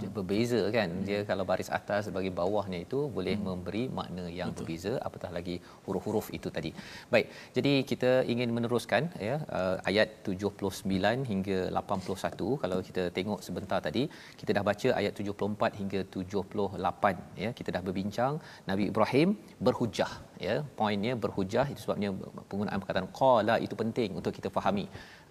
dia 0.00 0.08
berbeza 0.16 0.60
kan? 0.76 0.88
Dia 1.06 1.18
kalau 1.30 1.44
baris 1.50 1.70
atas 1.78 2.06
bagi 2.16 2.30
bawahnya 2.40 2.78
itu 2.86 2.98
boleh 3.16 3.34
hmm. 3.34 3.46
memberi 3.48 3.84
makna 3.98 4.24
yang 4.30 4.50
Betul. 4.50 4.58
berbeza 4.58 4.92
apatah 5.06 5.30
lagi 5.36 5.56
huruf-huruf 5.86 6.26
itu 6.38 6.48
tadi. 6.56 6.70
Baik 7.12 7.26
jadi 7.56 7.72
kita 7.90 8.10
ingin 8.32 8.50
meneruskan 8.56 9.10
ya 9.28 9.36
uh, 9.58 9.76
ayat 9.90 10.08
79 10.30 11.30
hingga 11.30 11.58
81 11.82 12.62
kalau 12.62 12.78
kita 12.88 13.04
tengok 13.18 13.40
sebentar 13.46 13.80
tadi 13.86 14.04
kita 14.40 14.50
dah 14.58 14.64
baca 14.70 14.88
ayat 15.00 15.12
74 15.18 15.80
hingga 15.80 16.00
78 16.14 17.42
ya. 17.44 17.50
Kita 17.58 17.70
dah 17.74 17.82
berbincang 17.88 18.34
Nabi 18.70 18.86
Ibrahim 18.92 19.28
berhujah 19.66 20.12
ya 20.46 20.54
poinnya 20.78 21.12
berhujah 21.22 21.64
itu 21.72 21.80
sebabnya 21.84 22.08
penggunaan 22.48 22.78
perkataan 22.82 23.08
qala 23.18 23.54
itu 23.66 23.74
penting 23.82 24.10
untuk 24.18 24.32
kita 24.38 24.48
fahami. 24.56 24.86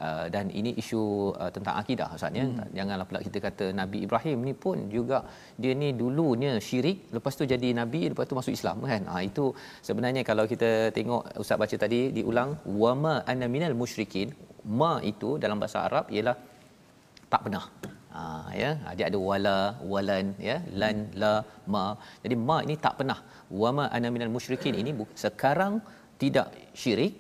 Uh, 0.06 0.26
dan 0.34 0.46
ini 0.60 0.72
isu 0.82 1.02
uh, 1.42 1.52
tentang 1.56 1.76
akidah 1.82 2.08
ustaz 2.18 2.40
ya. 2.40 2.46
Hmm. 2.46 2.70
janganlah 2.78 3.06
pula 3.10 3.20
kita 3.28 3.40
kata 3.48 3.66
Nabi 3.82 3.98
Ibrahim 4.06 4.38
ni 4.48 4.54
pun 4.64 4.78
juga 4.96 5.18
dia 5.64 5.74
ni 5.82 5.90
dulunya 6.00 6.52
syirik 6.68 6.98
lepas 7.16 7.34
tu 7.40 7.46
jadi 7.54 7.70
nabi 7.80 8.02
lepas 8.12 8.26
tu 8.32 8.38
masuk 8.40 8.54
Islam 8.60 8.78
kan? 8.92 9.04
Ha, 9.12 9.16
itu 9.30 9.46
sebenarnya 9.88 10.24
kalau 10.30 10.46
kita 10.54 10.70
tengok 10.98 11.24
ustaz 11.44 11.60
baca 11.64 11.76
tadi 11.84 12.02
diulang 12.18 12.52
wama 12.84 13.16
anna 13.34 13.50
minal 13.56 13.78
musyrikin. 13.82 14.30
Ma 14.80 14.92
itu 15.12 15.30
dalam 15.44 15.58
bahasa 15.62 15.78
Arab 15.88 16.06
ialah 16.16 16.36
tak 17.32 17.42
pernah. 17.46 17.66
Ha, 18.16 18.22
ya 18.62 18.72
dia 18.98 19.06
ada 19.10 19.20
wala 19.30 19.60
walan 19.92 20.26
ya 20.48 20.58
lan 20.82 20.98
la 21.22 21.34
ma. 21.74 21.86
Jadi 22.24 22.36
ma 22.48 22.58
ini 22.66 22.76
tak 22.86 22.96
pernah 23.00 23.20
wama 23.64 23.86
ana 23.98 24.08
minal 24.16 24.32
musyrikin. 24.36 24.76
Ini 24.82 24.92
sekarang 25.24 25.74
tidak 26.22 26.48
syirik 26.82 27.14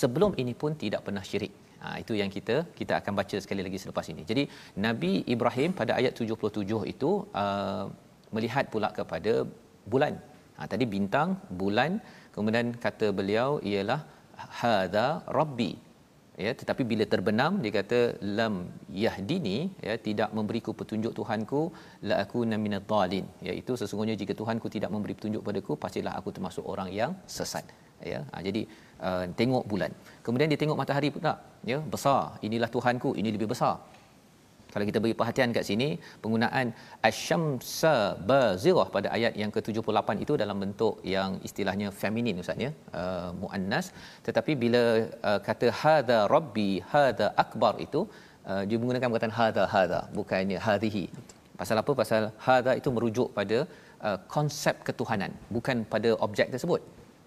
sebelum 0.00 0.32
ini 0.42 0.54
pun 0.62 0.72
tidak 0.84 1.02
pernah 1.06 1.24
syirik. 1.30 1.52
Ha, 1.82 2.00
itu 2.02 2.12
yang 2.20 2.30
kita 2.36 2.56
kita 2.78 2.94
akan 3.00 3.12
baca 3.20 3.36
sekali 3.44 3.62
lagi 3.66 3.78
selepas 3.82 4.06
ini. 4.12 4.22
Jadi 4.30 4.42
nabi 4.86 5.12
Ibrahim 5.34 5.70
pada 5.80 5.92
ayat 6.00 6.12
77 6.16 6.92
itu 6.92 7.10
uh, 7.42 7.84
melihat 8.34 8.64
pula 8.72 8.88
kepada 8.98 9.32
bulan. 9.92 10.14
Ha, 10.56 10.66
tadi 10.72 10.84
bintang 10.96 11.36
bulan. 11.62 12.00
Kemudian 12.34 12.68
kata 12.84 13.08
beliau 13.18 13.50
ialah 13.72 14.00
hadza 14.60 15.08
rabbi 15.38 15.72
ya 16.44 16.52
tetapi 16.60 16.82
bila 16.90 17.04
terbenam 17.12 17.52
dia 17.62 17.72
kata 17.78 18.00
lam 18.38 18.54
yahdini 19.04 19.56
ya 19.86 19.94
tidak 20.06 20.30
memberiku 20.38 20.70
petunjuk 20.80 21.12
Tuhanku 21.18 21.62
la 22.08 22.16
aku 22.24 22.42
minadh 22.64 22.86
dhalin. 22.92 23.26
Iaitu 23.48 23.74
sesungguhnya 23.80 24.16
jika 24.22 24.34
Tuhanku 24.40 24.68
tidak 24.76 24.92
memberi 24.94 25.16
petunjuk 25.18 25.42
padaku 25.48 25.74
pastilah 25.84 26.14
aku 26.20 26.30
termasuk 26.36 26.66
orang 26.74 26.90
yang 27.00 27.14
sesat. 27.38 27.66
Ya 28.12 28.20
ha, 28.32 28.42
jadi 28.46 28.62
uh, 29.06 29.24
tengok 29.40 29.64
bulan. 29.72 29.90
Kemudian 30.26 30.48
dia 30.52 30.60
tengok 30.62 30.78
matahari 30.82 31.10
pula. 31.16 31.34
Ya 31.72 31.78
besar. 31.94 32.22
Inilah 32.46 32.68
Tuhanku 32.76 33.10
ini 33.20 33.30
lebih 33.36 33.48
besar 33.54 33.74
kalau 34.74 34.84
kita 34.88 34.98
beri 35.02 35.14
perhatian 35.20 35.54
kat 35.56 35.64
sini 35.70 35.88
penggunaan 36.22 36.66
asyamsa 37.08 37.94
bazirah 38.30 38.86
pada 38.96 39.08
ayat 39.16 39.32
yang 39.42 39.50
ke-78 39.56 40.08
itu 40.24 40.34
dalam 40.42 40.58
bentuk 40.64 40.94
yang 41.14 41.30
istilahnya 41.48 41.90
feminin 42.00 42.42
ustaz 42.42 42.64
ya 42.66 42.70
uh, 43.00 43.30
muannas. 43.42 43.88
Tetapi 44.26 44.52
bila 44.64 44.82
uh, 45.30 45.40
kata 45.48 45.68
hadza 45.82 46.18
rabbi 46.34 46.70
hadza 46.92 47.28
akbar 47.44 47.74
itu 47.86 48.02
uh, 48.50 48.62
dia 48.68 48.78
menggunakan 48.80 49.08
perkataan 49.12 49.36
hadza 49.40 49.64
hadza 49.76 50.00
bukannya 50.18 50.58
hadhihi 50.66 51.06
pasal 51.60 51.78
apa? 51.82 51.92
Pasal 52.02 52.22
hadza 52.46 52.74
itu 52.80 52.90
merujuk 52.96 53.28
pada 53.38 53.58
uh, 54.06 54.18
konsep 54.36 54.76
ketuhanan 54.88 55.32
bukan 55.56 55.86
pada 55.94 56.12
objek 56.26 56.48
tersebut. 56.54 56.82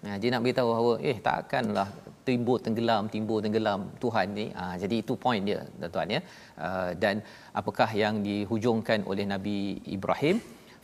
Nah, 0.06 0.16
dia 0.20 0.30
nak 0.32 0.42
beritahu 0.44 0.68
bahawa 0.72 0.92
eh 1.10 1.16
takkanlah 1.28 1.88
timbul 2.28 2.58
tenggelam 2.66 3.04
timbul 3.14 3.40
tenggelam 3.44 3.80
Tuhan 4.02 4.28
ni. 4.38 4.46
Ha, 4.58 4.64
jadi 4.82 4.96
itu 5.02 5.14
point 5.24 5.44
dia 5.48 5.60
tuan-tuan 5.80 6.14
ya. 6.16 6.20
Uh, 6.66 6.90
dan 7.02 7.14
apakah 7.60 7.90
yang 8.02 8.14
dihujungkan 8.28 9.02
oleh 9.10 9.26
Nabi 9.34 9.58
Ibrahim? 9.96 10.38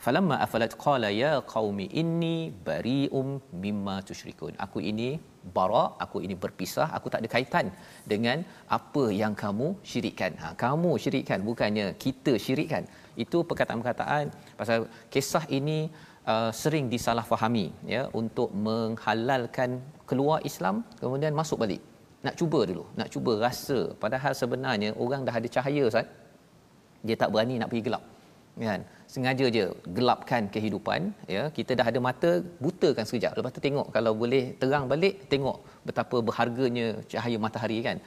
Falamma 0.05 0.35
afalat 0.45 0.73
qala 0.83 1.09
ya 1.21 1.31
qaumi 1.53 1.85
inni 2.01 2.35
bari'um 2.67 3.27
mimma 3.63 3.95
tusyrikun. 4.07 4.53
Aku 4.65 4.79
ini 4.91 5.09
bara, 5.57 5.83
aku 6.03 6.17
ini 6.25 6.35
berpisah, 6.43 6.87
aku 6.97 7.07
tak 7.13 7.21
ada 7.21 7.29
kaitan 7.35 7.65
dengan 8.11 8.37
apa 8.77 9.03
yang 9.21 9.33
kamu 9.43 9.67
syirikkan. 9.91 10.33
Ha, 10.41 10.47
kamu 10.63 10.91
syirikkan 11.03 11.41
bukannya 11.49 11.87
kita 12.05 12.35
syirikkan. 12.45 12.85
Itu 13.23 13.37
perkataan-perkataan 13.49 14.23
pasal 14.59 14.79
kisah 15.13 15.45
ini 15.59 15.79
uh, 16.33 16.51
sering 16.61 16.85
disalahfahami 16.93 17.67
ya 17.95 18.03
untuk 18.21 18.49
menghalalkan 18.67 19.79
keluar 20.09 20.37
Islam 20.49 20.75
kemudian 21.01 21.33
masuk 21.41 21.59
balik. 21.63 21.81
Nak 22.25 22.35
cuba 22.39 22.59
dulu 22.69 22.83
nak 22.99 23.09
cuba 23.13 23.31
rasa. 23.45 23.79
Padahal 24.03 24.33
sebenarnya 24.41 24.89
orang 25.03 25.21
dah 25.27 25.35
ada 25.39 25.49
cahaya 25.55 25.83
Ustaz. 25.91 26.07
Dia 27.07 27.15
tak 27.21 27.29
berani 27.33 27.55
nak 27.61 27.69
pergi 27.71 27.85
gelap. 27.87 28.03
Kan? 28.69 28.81
Sengaja 29.13 29.45
je 29.55 29.65
gelapkan 29.97 30.43
kehidupan 30.53 31.01
ya. 31.35 31.43
Kita 31.57 31.71
dah 31.79 31.87
ada 31.91 31.99
mata 32.07 32.31
butakan 32.63 33.05
sekejap. 33.09 33.31
Lepas 33.37 33.51
tu 33.57 33.61
tengok 33.67 33.87
kalau 33.95 34.13
boleh 34.23 34.43
terang 34.61 34.85
balik 34.93 35.15
tengok 35.33 35.57
betapa 35.87 36.17
berharganya 36.27 36.87
cahaya 37.11 37.37
matahari 37.45 37.79
kan. 37.87 37.99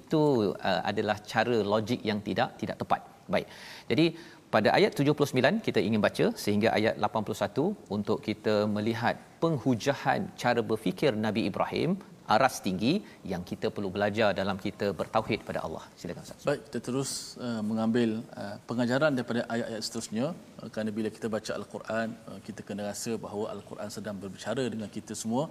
Itu 0.00 0.20
uh, 0.68 0.80
adalah 0.90 1.16
cara 1.32 1.56
logik 1.72 2.00
yang 2.10 2.20
tidak 2.28 2.50
tidak 2.60 2.76
tepat. 2.82 3.00
Baik. 3.32 3.46
Jadi 3.90 4.06
pada 4.54 4.68
ayat 4.78 4.92
79 5.02 5.64
kita 5.66 5.80
ingin 5.88 6.00
baca 6.06 6.26
sehingga 6.44 6.68
ayat 6.78 6.94
81 7.08 7.92
untuk 7.96 8.18
kita 8.28 8.54
melihat 8.76 9.16
penghujahan 9.42 10.22
cara 10.42 10.60
berfikir 10.70 11.12
Nabi 11.26 11.42
Ibrahim 11.50 11.92
aras 12.34 12.56
tinggi 12.66 12.92
yang 13.32 13.42
kita 13.50 13.66
perlu 13.76 13.88
belajar 13.96 14.28
dalam 14.40 14.56
kita 14.64 14.86
bertauhid 14.98 15.40
pada 15.48 15.60
Allah. 15.66 15.84
Silakan 16.00 16.22
Ustaz. 16.26 16.44
Baik, 16.48 16.60
kita 16.66 16.78
terus 16.88 17.10
uh, 17.46 17.62
mengambil 17.70 18.10
uh, 18.42 18.56
pengajaran 18.68 19.12
daripada 19.16 19.40
ayat-ayat 19.54 19.82
seterusnya 19.86 20.26
uh, 20.60 20.68
kerana 20.72 20.90
bila 20.98 21.08
kita 21.16 21.28
baca 21.36 21.52
al-Quran 21.60 22.08
uh, 22.30 22.38
kita 22.46 22.60
kena 22.68 22.84
rasa 22.90 23.12
bahawa 23.24 23.46
al-Quran 23.56 23.90
sedang 23.96 24.16
berbicara 24.22 24.64
dengan 24.74 24.88
kita 24.96 25.16
semua 25.22 25.44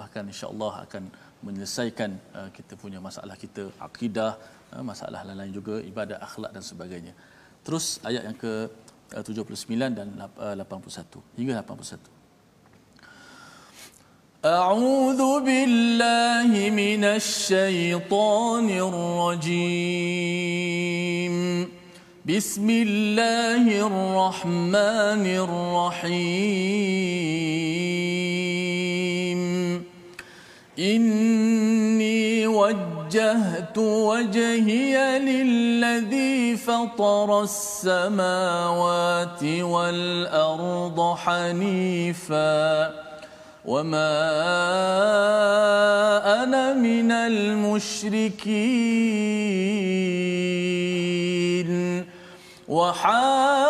bahkan 0.00 0.24
insya-Allah 0.32 0.72
akan 0.84 1.04
menyelesaikan 1.46 2.10
uh, 2.38 2.48
kita 2.58 2.74
punya 2.82 3.00
masalah 3.08 3.36
kita 3.44 3.64
akidah, 3.88 4.32
uh, 4.74 4.84
masalah 4.92 5.22
lain-lain 5.28 5.54
juga 5.58 5.76
ibadah, 5.92 6.18
akhlak 6.28 6.52
dan 6.56 6.64
sebagainya 6.70 7.14
Terus 7.67 8.03
ayat 8.03 8.27
yang 8.27 8.37
ke 8.37 8.67
79 9.13 9.69
dan 9.93 10.07
81 10.17 11.21
hingga 11.39 11.63
81. 11.63 12.13
أعوذ 14.43 15.39
بالله 15.39 16.51
من 16.75 17.03
الشيطان 17.03 18.67
الرجيم 18.67 20.03
بسم 22.27 22.67
الله 22.69 23.63
الرحمن 23.87 25.25
الرحيم 25.47 26.63
إني 30.79 32.47
وجهت 33.08 33.78
وجهي 33.78 35.18
للذي 35.18 36.56
فطر 36.56 37.42
السماوات 37.42 39.42
والأرض 39.42 41.16
حنيفاً 41.16 43.08
وما 43.68 44.08
أنا 46.44 46.72
من 46.72 47.12
المشركين 47.12 48.48
وحاجه 52.68 53.68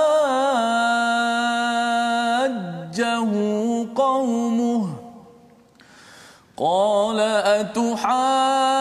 قومه 3.95 4.95
قال 6.57 7.21
اتحاجوني 7.21 8.78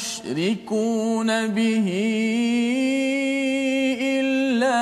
تشركون 0.00 1.28
به 1.48 1.88
إلا 4.00 4.80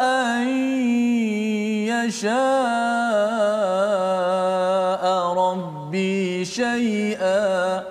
أن 0.00 0.48
يشاء 1.92 2.32
ربي 5.44 6.44
شيئا 6.44 7.84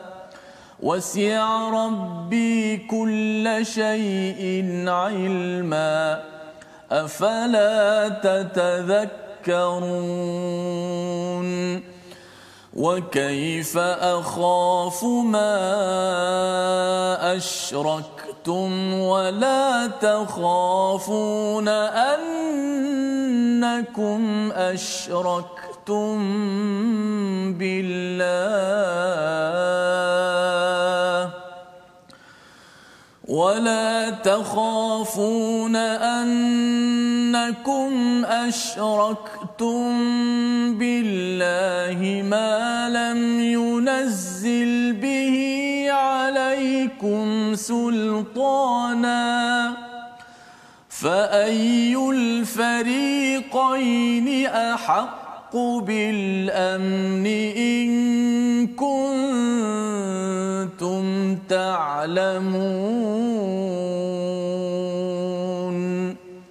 وسع 0.81 1.69
ربي 1.69 2.77
كل 2.77 3.59
شيء 3.61 4.65
علما 4.87 6.23
أفلا 6.91 8.09
تتذكرون 8.09 9.21
وكيف 12.81 13.77
أخاف 13.77 15.03
ما 15.03 15.53
أشركتم 17.37 18.93
ولا 18.93 19.87
تخافون 19.87 21.67
أنكم 23.27 24.51
أشركتم 24.51 26.17
بالله 27.57 29.01
ولا 33.31 34.09
تخافون 34.09 35.75
انكم 36.15 37.91
اشركتم 38.25 39.87
بالله 40.77 42.23
ما 42.27 42.89
لم 42.89 43.39
ينزل 43.39 44.93
به 44.93 45.87
عليكم 45.91 47.55
سلطانا 47.55 49.21
فاي 50.89 51.95
الفريقين 52.11 53.47
احق 54.47 55.57
بالامن 55.57 57.25
ان 57.55 58.67
كنتم 58.67 59.51
تعلمون 61.48 62.56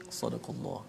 صدق 0.10 0.46
الله 0.56 0.82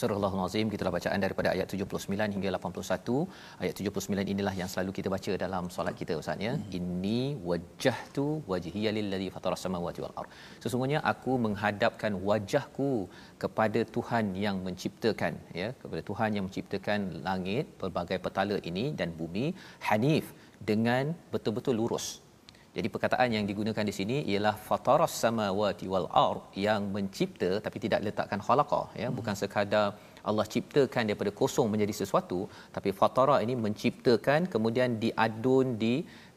Surah 0.00 0.16
Al-Azim 0.16 0.66
kita 0.72 0.90
bacaan 0.96 1.20
daripada 1.24 1.48
ayat 1.52 1.66
79 1.76 2.34
hingga 2.34 2.50
81. 2.56 3.16
Ayat 3.62 3.74
79 3.80 4.32
inilah 4.32 4.54
yang 4.60 4.68
selalu 4.72 4.92
kita 4.98 5.08
baca 5.14 5.32
dalam 5.42 5.64
solat 5.74 5.94
kita 6.00 6.16
Ustaz 6.20 6.40
ya. 6.46 6.52
Hmm. 6.56 6.76
Inni 6.78 7.20
wajjahtu 7.48 8.24
wajhiya 8.52 8.90
lillazi 8.96 9.28
fatara 9.34 9.58
samawati 9.64 10.00
wal 10.04 10.14
ard. 10.22 10.30
Sesungguhnya 10.64 11.00
aku 11.12 11.34
menghadapkan 11.46 12.16
wajahku 12.28 12.90
kepada 13.42 13.82
Tuhan 13.96 14.32
yang 14.44 14.56
menciptakan 14.68 15.36
ya, 15.60 15.68
kepada 15.82 16.00
Tuhan 16.08 16.30
yang 16.38 16.46
menciptakan 16.48 17.20
langit, 17.28 17.66
pelbagai 17.82 18.20
petala 18.24 18.56
ini 18.72 18.86
dan 19.02 19.12
bumi 19.20 19.46
hanif 19.90 20.32
dengan 20.72 21.12
betul-betul 21.34 21.76
lurus 21.82 22.08
jadi 22.77 22.87
perkataan 22.93 23.29
yang 23.35 23.45
digunakan 23.49 23.85
di 23.89 23.93
sini 23.97 24.17
ialah 24.31 24.55
fataras 24.69 25.13
samawati 25.23 25.85
wal 25.93 26.07
ard 26.23 26.41
yang 26.65 26.81
mencipta 26.95 27.49
tapi 27.65 27.77
tidak 27.85 27.99
letakkan 28.07 28.41
khalaqa 28.47 28.81
ya. 29.01 29.07
Hmm. 29.07 29.15
bukan 29.17 29.35
sekadar 29.41 29.87
Allah 30.29 30.45
ciptakan 30.53 31.03
daripada 31.09 31.31
kosong 31.41 31.67
menjadi 31.73 31.93
sesuatu 32.01 32.39
tapi 32.75 32.89
fatara 33.01 33.35
ini 33.45 33.53
menciptakan 33.65 34.49
kemudian 34.53 34.97
diadun 35.03 35.67
di 35.83 35.93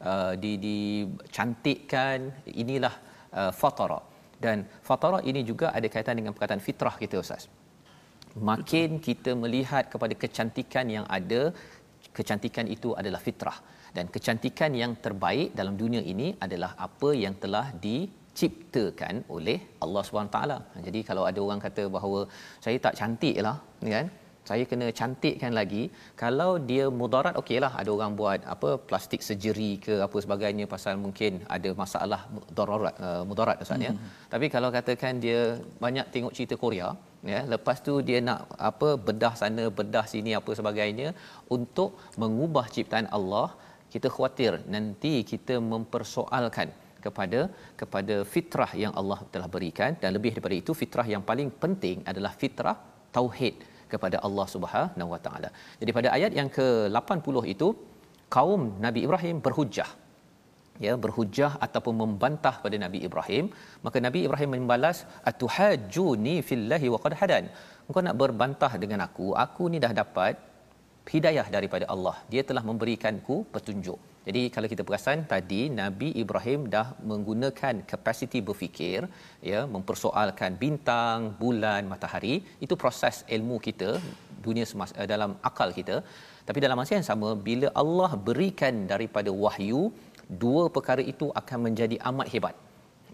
uh, 0.09 0.33
di 0.43 0.51
dicantikkan 0.65 2.17
inilah 2.63 2.93
uh, 3.39 3.51
fatara 3.61 3.99
dan 4.45 4.57
fatara 4.89 5.19
ini 5.29 5.41
juga 5.49 5.67
ada 5.77 5.87
kaitan 5.95 6.15
dengan 6.19 6.33
perkataan 6.35 6.63
fitrah 6.67 6.95
kita 7.01 7.17
ustaz. 7.25 7.45
Makin 8.49 8.89
kita 9.07 9.31
melihat 9.43 9.83
kepada 9.93 10.13
kecantikan 10.23 10.85
yang 10.95 11.05
ada 11.17 11.41
kecantikan 12.17 12.65
itu 12.75 12.89
adalah 13.01 13.19
fitrah 13.27 13.57
dan 13.97 14.05
kecantikan 14.15 14.71
yang 14.81 14.93
terbaik 15.05 15.49
dalam 15.59 15.75
dunia 15.81 16.01
ini 16.13 16.27
adalah 16.45 16.71
apa 16.87 17.09
yang 17.23 17.35
telah 17.43 17.65
diciptakan 17.85 19.15
oleh 19.35 19.57
Allah 19.83 20.03
SWT. 20.05 20.39
Jadi 20.87 20.99
kalau 21.09 21.23
ada 21.29 21.39
orang 21.45 21.61
kata 21.67 21.85
bahawa 21.97 22.21
saya 22.65 22.77
tak 22.85 22.97
cantiklah 23.01 23.57
kan 23.95 24.07
saya 24.49 24.63
kena 24.69 24.87
cantikkan 24.99 25.53
lagi 25.59 25.81
kalau 26.21 26.51
dia 26.69 26.85
mudarat 26.99 27.35
okeylah 27.41 27.71
ada 27.81 27.89
orang 27.95 28.13
buat 28.19 28.39
apa 28.53 28.69
plastik 28.87 29.21
surgery 29.27 29.71
ke 29.85 29.95
apa 30.05 30.17
sebagainya 30.25 30.65
pasal 30.73 30.95
mungkin 31.05 31.33
ada 31.55 31.69
masalah 31.81 32.21
darurat 32.57 32.95
uh, 33.07 33.23
mudarat 33.29 33.61
ustaz 33.65 33.85
ya 33.87 33.91
mm-hmm. 33.93 34.15
tapi 34.33 34.45
kalau 34.55 34.69
katakan 34.77 35.21
dia 35.25 35.41
banyak 35.85 36.07
tengok 36.15 36.33
cerita 36.37 36.57
Korea 36.63 36.89
ya 37.31 37.39
lepas 37.53 37.77
tu 37.87 37.93
dia 38.09 38.19
nak 38.29 38.41
apa 38.69 38.89
bedah 39.07 39.33
sana 39.41 39.63
bedah 39.79 40.05
sini 40.13 40.33
apa 40.39 40.51
sebagainya 40.59 41.09
untuk 41.57 41.91
mengubah 42.23 42.65
ciptaan 42.75 43.09
Allah 43.17 43.47
kita 43.93 44.07
khawatir 44.15 44.51
nanti 44.75 45.13
kita 45.31 45.55
mempersoalkan 45.71 46.69
kepada 47.05 47.39
kepada 47.79 48.15
fitrah 48.33 48.71
yang 48.83 48.93
Allah 48.99 49.19
telah 49.33 49.49
berikan. 49.55 49.91
Dan 50.01 50.09
lebih 50.17 50.31
daripada 50.35 50.55
itu 50.61 50.73
fitrah 50.81 51.07
yang 51.13 51.23
paling 51.29 51.49
penting 51.63 51.97
adalah 52.11 52.33
fitrah 52.41 52.75
tauhid 53.17 53.55
kepada 53.93 54.17
Allah 54.27 54.47
Subhanahu 54.55 55.09
Wa 55.13 55.21
Taala. 55.25 55.49
Jadi 55.81 55.91
pada 55.97 56.09
ayat 56.17 56.31
yang 56.39 56.49
ke-80 56.57 57.35
itu 57.55 57.67
kaum 58.35 58.61
Nabi 58.85 58.99
Ibrahim 59.07 59.37
berhujah 59.45 59.89
ya 60.85 60.93
berhujah 61.03 61.51
ataupun 61.65 61.93
membantah 62.01 62.55
pada 62.63 62.75
Nabi 62.85 62.99
Ibrahim. 63.07 63.45
Maka 63.85 63.97
Nabi 64.07 64.19
Ibrahim 64.27 64.51
membalas 64.55 64.99
atuhajuni 65.31 66.35
fillahi 66.49 66.87
wa 66.93 66.99
qad 67.03 67.15
hadan. 67.21 67.45
Engkau 67.87 68.03
nak 68.07 68.17
berbantah 68.21 68.71
dengan 68.83 68.99
aku 69.07 69.27
aku 69.45 69.63
ni 69.73 69.77
dah 69.85 69.93
dapat 70.01 70.35
hidayah 71.13 71.47
daripada 71.55 71.85
Allah. 71.93 72.15
Dia 72.31 72.43
telah 72.49 72.63
memberikanku 72.69 73.35
petunjuk. 73.53 73.99
Jadi 74.27 74.41
kalau 74.55 74.67
kita 74.71 74.83
perasan 74.87 75.19
tadi 75.31 75.61
Nabi 75.81 76.09
Ibrahim 76.23 76.61
dah 76.73 76.87
menggunakan 77.11 77.75
kapasiti 77.91 78.39
berfikir 78.47 79.01
ya 79.51 79.59
mempersoalkan 79.75 80.51
bintang, 80.63 81.19
bulan, 81.41 81.81
matahari 81.91 82.35
itu 82.65 82.75
proses 82.83 83.15
ilmu 83.37 83.57
kita 83.67 83.89
dunia 84.45 84.65
semasa, 84.71 84.93
eh, 85.01 85.07
dalam 85.13 85.33
akal 85.49 85.71
kita. 85.79 85.97
Tapi 86.47 86.59
dalam 86.65 86.77
masa 86.81 86.93
yang 86.97 87.07
sama 87.11 87.29
bila 87.47 87.67
Allah 87.83 88.11
berikan 88.27 88.75
daripada 88.93 89.31
wahyu 89.45 89.81
dua 90.43 90.63
perkara 90.75 91.03
itu 91.13 91.27
akan 91.41 91.59
menjadi 91.67 91.97
amat 92.11 92.27
hebat. 92.33 92.55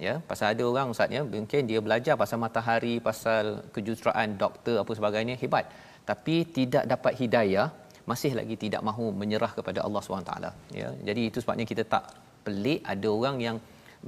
Ya, 0.06 0.14
pasal 0.30 0.48
ada 0.52 0.64
orang 0.70 0.92
ustaz 0.94 1.16
ya, 1.16 1.22
mungkin 1.36 1.62
dia 1.70 1.80
belajar 1.86 2.16
pasal 2.22 2.38
matahari, 2.46 2.96
pasal 3.10 3.46
kejuruteraan, 3.76 4.36
doktor 4.44 4.76
apa 4.84 4.92
sebagainya 5.00 5.36
hebat. 5.44 5.66
Tapi 6.10 6.36
tidak 6.58 6.84
dapat 6.94 7.14
hidayah 7.22 7.68
masih 8.12 8.32
lagi 8.40 8.56
tidak 8.64 8.82
mahu 8.88 9.06
menyerah 9.22 9.52
kepada 9.58 9.80
Allah 9.86 10.02
SWT. 10.02 10.34
Ya, 10.82 10.90
jadi 11.08 11.22
itu 11.30 11.38
sebabnya 11.44 11.66
kita 11.72 11.84
tak 11.94 12.04
pelik 12.46 12.80
ada 12.94 13.10
orang 13.18 13.38
yang 13.48 13.58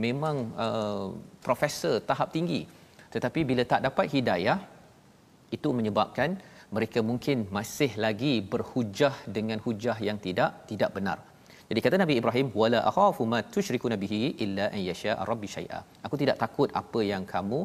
memang 0.05 0.37
uh, 0.65 1.07
profesor 1.45 1.93
tahap 2.09 2.29
tinggi, 2.35 2.61
tetapi 3.15 3.41
bila 3.49 3.63
tak 3.71 3.81
dapat 3.87 4.05
hidayah 4.15 4.59
itu 5.57 5.69
menyebabkan 5.79 6.29
mereka 6.75 6.99
mungkin 7.09 7.47
masih 7.57 7.91
lagi 8.05 8.33
berhujah 8.53 9.15
dengan 9.37 9.59
hujah 9.65 9.97
yang 10.07 10.17
tidak 10.25 10.51
tidak 10.69 10.91
benar. 10.97 11.17
Jadi 11.69 11.79
kata 11.85 11.95
Nabi 12.01 12.15
Ibrahim 12.19 12.47
wala 12.61 12.79
akhafu 12.89 13.23
ma 13.31 13.39
tusyriku 13.55 13.87
nabihi 13.93 14.19
illa 14.43 14.65
an 14.75 14.81
yasha 14.89 15.13
rabbi 15.29 15.47
syai'a. 15.55 15.79
Aku 16.07 16.15
tidak 16.21 16.37
takut 16.43 16.69
apa 16.81 16.99
yang 17.11 17.23
kamu 17.33 17.59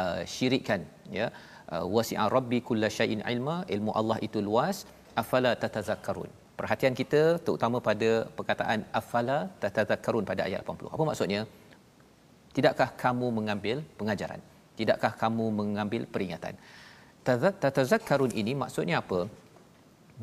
uh, 0.00 0.20
syirikkan 0.34 0.82
ya. 1.18 1.26
Uh, 1.74 1.86
wasi'a 1.96 2.24
rabbi 2.36 2.58
kullasyai'in 2.68 3.20
ilma 3.34 3.56
ilmu 3.74 3.90
Allah 4.00 4.18
itu 4.26 4.38
luas 4.48 4.78
afala 5.22 5.52
tatazakkarun. 5.62 6.30
Perhatian 6.58 6.94
kita 7.00 7.22
terutama 7.44 7.78
pada 7.88 8.10
perkataan 8.36 8.80
afala 9.00 9.38
tatazakkarun 9.62 10.24
pada 10.30 10.42
ayat 10.48 10.60
80 10.62 10.94
apa 10.94 11.04
maksudnya? 11.10 11.40
Tidakkah 12.56 12.90
kamu 13.02 13.26
mengambil 13.38 13.76
pengajaran? 13.98 14.40
Tidakkah 14.78 15.12
kamu 15.22 15.46
mengambil 15.60 16.02
peringatan? 16.14 16.54
Tatazakkarun 17.64 18.32
ini 18.40 18.52
maksudnya 18.62 18.96
apa? 19.02 19.20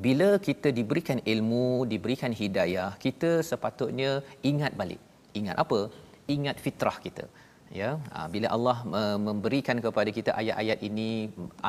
Bila 0.05 0.29
kita 0.47 0.69
diberikan 0.79 1.19
ilmu 1.33 1.83
diberikan 1.93 2.31
hidayah 2.41 2.89
kita 3.05 3.31
sepatutnya 3.49 4.11
ingat 4.51 4.71
balik. 4.81 5.01
Ingat 5.39 5.57
apa? 5.63 5.79
Ingat 6.35 6.57
fitrah 6.65 6.97
kita 7.05 7.25
ya 7.79 7.89
ha, 8.13 8.27
bila 8.33 8.47
Allah 8.55 8.77
memberikan 9.27 9.77
kepada 9.85 10.09
kita 10.17 10.31
ayat-ayat 10.41 10.79
ini 10.89 11.09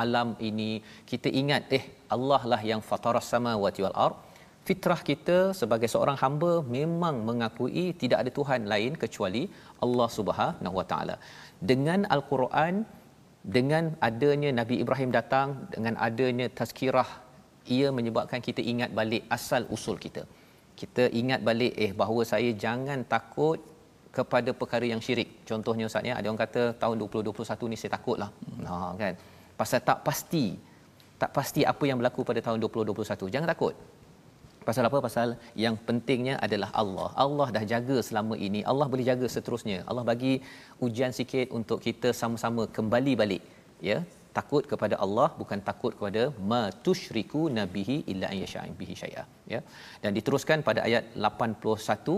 alam 0.03 0.29
ini 0.49 0.69
kita 1.11 1.31
ingat 1.41 1.73
eh 1.77 1.83
Allah 2.15 2.41
lah 2.51 2.61
yang 2.71 2.83
fataras 2.89 3.27
samawati 3.33 3.83
wal 3.85 3.97
ard. 4.05 4.17
Fitrah 4.67 4.99
kita 5.09 5.37
sebagai 5.59 5.89
seorang 5.93 6.17
hamba 6.23 6.51
memang 6.75 7.15
mengakui 7.29 7.85
tidak 8.01 8.19
ada 8.23 8.31
tuhan 8.37 8.61
lain 8.73 8.93
kecuali 9.01 9.41
Allah 9.85 10.07
Subhanahu 10.17 10.75
wa 10.79 10.85
taala. 10.91 11.15
Dengan 11.71 12.01
al-Quran 12.15 12.75
dengan 13.55 13.85
adanya 14.07 14.49
Nabi 14.59 14.75
Ibrahim 14.83 15.09
datang 15.17 15.47
dengan 15.73 15.95
adanya 16.07 16.47
tazkirah 16.59 17.09
ia 17.75 17.87
menyebabkan 17.97 18.41
kita 18.47 18.61
ingat 18.71 18.89
balik 18.99 19.23
asal 19.37 19.61
usul 19.75 19.97
kita. 20.05 20.23
Kita 20.79 21.03
ingat 21.21 21.41
balik 21.49 21.73
eh 21.85 21.91
bahawa 22.01 22.21
saya 22.31 22.51
jangan 22.65 22.99
takut 23.13 23.59
kepada 24.17 24.49
perkara 24.61 24.85
yang 24.93 25.01
syirik 25.05 25.29
contohnya 25.49 25.85
ustaz 25.89 26.09
ya 26.09 26.13
ada 26.19 26.27
orang 26.29 26.41
kata 26.45 26.61
tahun 26.83 26.95
2021 27.05 27.71
ni 27.71 27.77
saya 27.81 27.91
takutlah 27.97 28.29
hmm. 28.33 28.65
ha 28.69 28.75
kan 29.01 29.13
pasal 29.59 29.81
tak 29.89 29.99
pasti 30.07 30.45
tak 31.21 31.31
pasti 31.37 31.61
apa 31.71 31.83
yang 31.89 31.97
berlaku 32.01 32.21
pada 32.29 32.41
tahun 32.47 32.57
2021 32.67 33.33
jangan 33.35 33.51
takut 33.55 33.75
Pasal 34.67 34.87
apa? 34.87 34.97
Pasal 35.05 35.29
yang 35.63 35.75
pentingnya 35.87 36.35
adalah 36.45 36.69
Allah. 36.81 37.07
Allah 37.23 37.47
dah 37.55 37.63
jaga 37.71 37.97
selama 38.07 38.35
ini. 38.47 38.59
Allah 38.71 38.85
boleh 38.91 39.05
jaga 39.11 39.27
seterusnya. 39.35 39.79
Allah 39.89 40.03
bagi 40.11 40.33
ujian 40.85 41.11
sikit 41.17 41.47
untuk 41.57 41.79
kita 41.87 42.09
sama-sama 42.19 42.63
kembali 42.77 43.13
balik. 43.21 43.43
Ya, 43.89 43.97
takut 44.37 44.63
kepada 44.71 44.95
Allah 45.05 45.27
bukan 45.39 45.59
takut 45.69 45.91
kepada 45.97 46.21
ma 46.51 46.61
tusyriku 46.85 47.41
nabihi 47.57 47.95
illa 48.11 48.29
an 48.61 48.71
bihi 48.79 48.95
syai'a 49.01 49.23
ya 49.53 49.59
dan 50.03 50.11
diteruskan 50.17 50.65
pada 50.69 50.81
ayat 50.87 51.03
81 51.29 52.15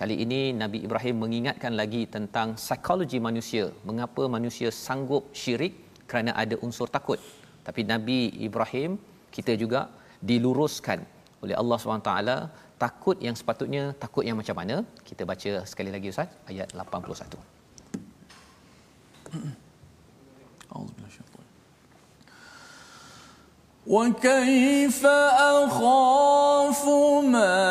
kali 0.00 0.14
ini 0.24 0.40
Nabi 0.62 0.78
Ibrahim 0.86 1.16
mengingatkan 1.24 1.72
lagi 1.80 2.02
tentang 2.16 2.48
psikologi 2.62 3.18
manusia 3.28 3.64
mengapa 3.88 4.22
manusia 4.36 4.68
sanggup 4.84 5.24
syirik 5.40 5.74
kerana 6.10 6.32
ada 6.42 6.56
unsur 6.66 6.88
takut 6.96 7.20
tapi 7.66 7.80
Nabi 7.92 8.18
Ibrahim 8.48 8.90
kita 9.36 9.54
juga 9.62 9.80
diluruskan 10.30 10.98
oleh 11.44 11.56
Allah 11.60 11.76
SWT 11.80 12.12
takut 12.84 13.16
yang 13.26 13.36
sepatutnya 13.40 13.84
takut 14.04 14.24
yang 14.28 14.36
macam 14.40 14.56
mana 14.60 14.76
kita 15.08 15.22
baca 15.30 15.52
sekali 15.70 15.90
lagi 15.94 16.08
Ustaz 16.12 16.28
ayat 16.50 16.68
81 16.72 17.60
وكيف 23.86 25.06
أخاف 25.56 26.84
ما 27.34 27.70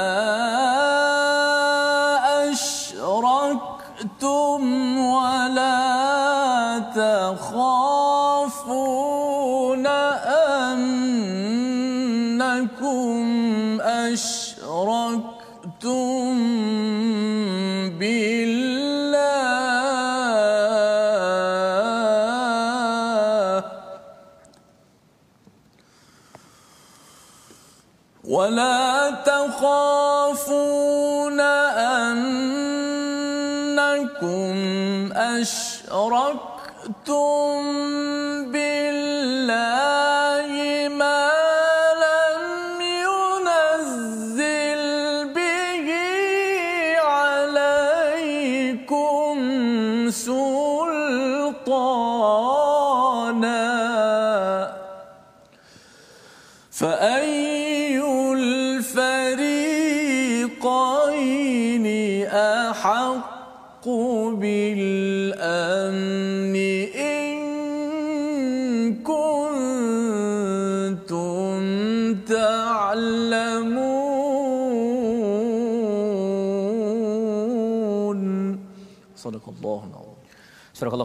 فأي 56.83 57.42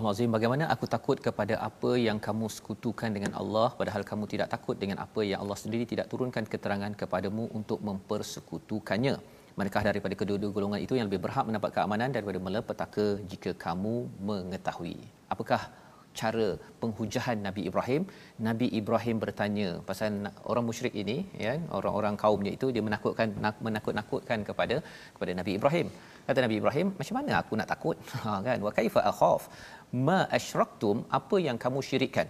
Al-Azim 0.10 0.34
bagaimana 0.36 0.66
aku 0.74 0.86
takut 0.93 1.18
kepada 1.26 1.55
apa 1.66 1.89
yang 2.03 2.18
kamu 2.18 2.45
sekutukan 2.53 3.10
dengan 3.16 3.32
Allah 3.41 3.68
padahal 3.80 4.01
kamu 4.12 4.26
tidak 4.32 4.47
takut 4.53 4.74
dengan 4.84 4.97
apa 5.05 5.22
yang 5.22 5.38
Allah 5.43 5.57
sendiri 5.64 5.86
tidak 5.91 6.10
turunkan 6.12 6.49
keterangan 6.53 6.89
kepadamu 7.01 7.43
untuk 7.60 7.78
mempersekutukannya. 7.88 9.14
Manakah 9.60 9.84
daripada 9.89 10.18
kedua-dua 10.22 10.49
golongan 10.55 10.82
itu 10.86 10.97
yang 10.97 11.05
lebih 11.10 11.22
berhak 11.26 11.45
mendapat 11.45 11.70
keamanan 11.78 12.10
daripada 12.16 12.41
malapetaka 12.41 13.05
jika 13.32 13.53
kamu 13.66 14.10
mengetahui? 14.30 14.97
Apakah 15.30 15.62
cara 16.22 16.47
penghujahan 16.82 17.38
Nabi 17.47 17.61
Ibrahim. 17.70 18.01
Nabi 18.47 18.67
Ibrahim 18.80 19.17
bertanya 19.24 19.67
pasal 19.89 20.17
orang 20.51 20.65
musyrik 20.70 20.95
ini 21.03 21.17
ya 21.45 21.53
orang-orang 21.80 22.15
kaumnya 22.24 22.51
itu 22.57 22.67
dia 22.76 22.84
menakutkan 22.88 23.30
nak, 23.45 23.57
menakut-nakutkan 23.67 24.41
kepada 24.49 24.78
kepada 25.15 25.32
Nabi 25.39 25.53
Ibrahim. 25.59 25.88
Kata 26.28 26.39
Nabi 26.45 26.57
Ibrahim 26.61 26.88
macam 26.99 27.15
mana 27.20 27.32
aku 27.41 27.53
nak 27.61 27.70
takut? 27.74 27.97
Ha 28.24 28.32
kan? 28.47 28.59
Wa 28.67 28.72
kaifa 28.78 29.01
akhaf 29.11 29.43
ma 30.07 30.20
asyraktum 30.38 30.97
apa 31.20 31.38
yang 31.47 31.57
kamu 31.65 31.80
syirikkan 31.89 32.28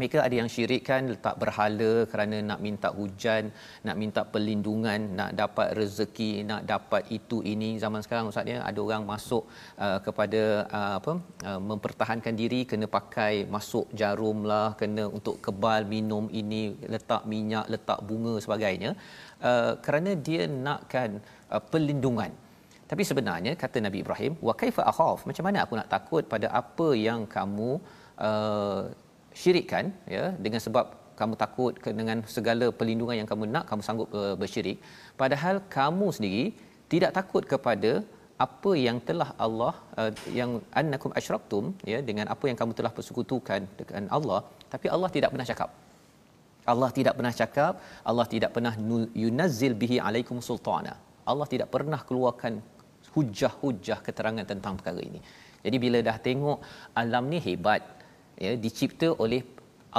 mereka 0.00 0.18
ada 0.26 0.34
yang 0.40 0.48
syirikkan 0.54 1.02
letak 1.12 1.34
berhala 1.42 1.92
kerana 2.12 2.36
nak 2.50 2.60
minta 2.66 2.88
hujan, 2.98 3.44
nak 3.86 3.96
minta 4.02 4.22
perlindungan, 4.32 5.00
nak 5.18 5.30
dapat 5.40 5.68
rezeki, 5.78 6.32
nak 6.50 6.62
dapat 6.72 7.02
itu 7.18 7.38
ini. 7.52 7.70
Zaman 7.84 8.00
sekarang 8.04 8.30
ustaz 8.32 8.52
ya, 8.52 8.58
ada 8.70 8.80
orang 8.86 9.04
masuk 9.12 9.44
uh, 9.84 9.98
kepada 10.06 10.42
uh, 10.78 10.92
apa 11.00 11.12
uh, 11.48 11.60
mempertahankan 11.70 12.34
diri 12.42 12.60
kena 12.70 12.86
pakai 12.98 13.34
masuk 13.56 13.86
jarum 14.00 14.40
lah, 14.50 14.68
kena 14.80 15.04
untuk 15.18 15.36
kebal 15.46 15.82
minum 15.94 16.26
ini, 16.40 16.64
letak 16.94 17.22
minyak, 17.32 17.66
letak 17.74 18.00
bunga 18.08 18.34
sebagainya. 18.46 18.92
Uh, 19.50 19.72
kerana 19.86 20.12
dia 20.28 20.42
nakkan 20.66 21.10
uh, 21.52 21.62
perlindungan. 21.72 22.32
Tapi 22.90 23.02
sebenarnya 23.08 23.52
kata 23.62 23.78
Nabi 23.86 23.98
Ibrahim, 24.04 24.32
wa 24.48 24.54
kaifa 24.60 24.82
akhaf? 24.90 25.26
Macam 25.28 25.44
mana 25.46 25.58
aku 25.64 25.74
nak 25.78 25.90
takut 25.94 26.22
pada 26.34 26.46
apa 26.60 26.88
yang 27.06 27.20
kamu 27.36 27.70
uh, 28.28 28.82
syirikkan 29.40 29.84
ya 30.16 30.24
dengan 30.44 30.60
sebab 30.66 30.86
kamu 31.20 31.34
takut 31.42 31.72
dengan 32.00 32.18
segala 32.36 32.66
perlindungan 32.78 33.16
yang 33.20 33.28
kamu 33.30 33.44
nak 33.54 33.64
kamu 33.70 33.82
sanggup 33.86 34.08
uh, 34.20 34.34
bersyirik. 34.40 34.78
Padahal 35.22 35.56
kamu 35.76 36.06
sendiri 36.16 36.44
tidak 36.92 37.12
takut 37.18 37.44
kepada 37.52 37.92
apa 38.46 38.70
yang 38.86 38.98
telah 39.08 39.28
Allah 39.44 39.74
uh, 40.00 40.12
yang 40.38 40.50
annakum 40.80 41.12
asyraktum 41.18 41.64
ya 41.92 41.98
dengan 42.08 42.26
apa 42.34 42.44
yang 42.50 42.58
kamu 42.60 42.72
telah 42.78 42.92
persekutukan 42.96 43.60
dengan 43.80 44.04
Allah 44.16 44.40
tapi 44.74 44.86
Allah 44.94 45.10
tidak 45.16 45.32
pernah 45.34 45.48
cakap. 45.52 45.70
Allah 46.72 46.90
tidak 46.98 47.14
pernah 47.18 47.34
cakap 47.40 47.74
Allah 48.10 48.26
tidak 48.34 48.50
pernah 48.54 48.72
yunazzil 49.24 49.76
bihi 49.82 49.98
alaikum 50.08 50.38
sultana. 50.48 50.94
Allah 51.30 51.46
tidak 51.52 51.68
pernah 51.74 52.00
keluarkan 52.08 52.54
hujah-hujah 53.14 53.98
keterangan 54.06 54.46
tentang 54.52 54.74
perkara 54.78 55.00
ini. 55.10 55.20
Jadi 55.64 55.76
bila 55.84 55.98
dah 56.08 56.16
tengok 56.26 56.58
alam 57.00 57.24
ni 57.32 57.38
hebat 57.46 57.82
ya 58.44 58.52
dicipta 58.64 59.08
oleh 59.24 59.42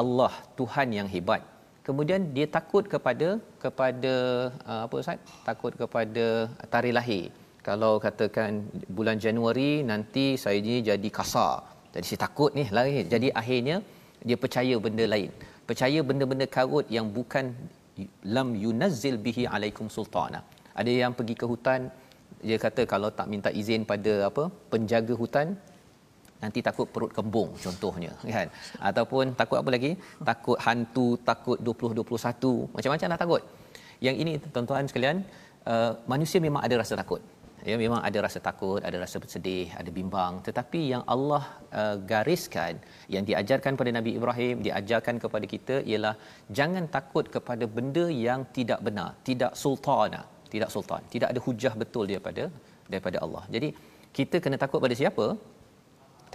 Allah 0.01 0.33
Tuhan 0.59 0.87
yang 0.97 1.07
hebat. 1.13 1.41
Kemudian 1.87 2.21
dia 2.35 2.47
takut 2.57 2.83
kepada 2.93 3.27
kepada 3.63 4.13
uh, 4.71 4.81
apa 4.85 4.95
ustaz? 5.01 5.19
Takut 5.49 5.73
kepada 5.81 6.25
tarikh 6.73 6.95
lahir. 6.97 7.25
Kalau 7.67 7.93
katakan 8.05 8.49
bulan 8.97 9.17
Januari 9.25 9.71
nanti 9.91 10.25
saya 10.43 10.59
ni 10.67 10.75
jadi 10.89 11.09
kasar. 11.17 11.55
Jadi 11.93 12.05
saya 12.09 12.21
takut 12.27 12.51
ni 12.57 12.65
lahir. 12.77 13.03
Jadi 13.13 13.27
akhirnya 13.41 13.77
dia 14.27 14.37
percaya 14.43 14.75
benda 14.85 15.05
lain. 15.13 15.31
Percaya 15.69 15.99
benda-benda 16.09 16.45
karut 16.55 16.85
yang 16.97 17.07
bukan 17.17 17.45
lam 18.35 18.49
yunazzil 18.63 19.17
bihi 19.25 19.43
alaikum 19.55 19.87
sultana. 19.95 20.39
Ada 20.79 20.91
yang 21.01 21.13
pergi 21.17 21.35
ke 21.41 21.45
hutan 21.51 21.81
dia 22.47 22.57
kata 22.65 22.81
kalau 22.91 23.09
tak 23.19 23.27
minta 23.33 23.49
izin 23.61 23.81
pada 23.91 24.13
apa 24.29 24.43
penjaga 24.73 25.13
hutan 25.21 25.47
nanti 26.43 26.59
takut 26.67 26.87
perut 26.93 27.11
kembung 27.17 27.49
contohnya 27.65 28.11
kan? 28.37 28.47
Ataupun 28.89 29.33
takut 29.39 29.57
apa 29.61 29.69
lagi? 29.75 29.91
Takut 30.29 30.57
hantu 30.65 31.07
takut 31.29 31.57
2021 31.69 32.75
macam-macam 32.75 33.07
dah 33.13 33.21
takut. 33.25 33.41
Yang 34.05 34.15
ini 34.23 34.33
tuan-tuan 34.53 34.85
sekalian 34.91 35.17
uh, 35.71 35.91
manusia 36.13 36.39
memang 36.47 36.61
ada 36.67 36.77
rasa 36.83 36.95
takut. 37.01 37.23
Ya 37.69 37.75
memang 37.81 37.99
ada 38.07 38.17
rasa 38.25 38.39
takut 38.47 38.79
ada 38.87 38.97
rasa 39.03 39.17
bersedih 39.23 39.67
ada 39.79 39.89
bimbang. 39.97 40.33
Tetapi 40.47 40.81
yang 40.93 41.03
Allah 41.13 41.43
uh, 41.79 41.95
gariskan 42.11 42.73
yang 43.15 43.23
diajarkan 43.29 43.73
pada 43.79 43.91
Nabi 43.97 44.11
Ibrahim 44.19 44.55
diajarkan 44.67 45.15
kepada 45.23 45.45
kita 45.53 45.75
ialah 45.91 46.15
jangan 46.59 46.85
takut 46.97 47.27
kepada 47.35 47.67
benda 47.77 48.05
yang 48.27 48.41
tidak 48.57 48.79
benar 48.87 49.09
tidak 49.29 49.53
sultana 49.63 50.21
tidak 50.53 50.69
sultan 50.75 51.01
tidak 51.13 51.27
ada 51.33 51.39
hujah 51.47 51.73
betul 51.81 52.05
daripada 52.11 52.45
daripada 52.91 53.17
Allah. 53.25 53.43
Jadi 53.55 53.69
kita 54.17 54.37
kena 54.43 54.57
takut 54.63 54.79
pada 54.85 54.95
siapa 55.01 55.25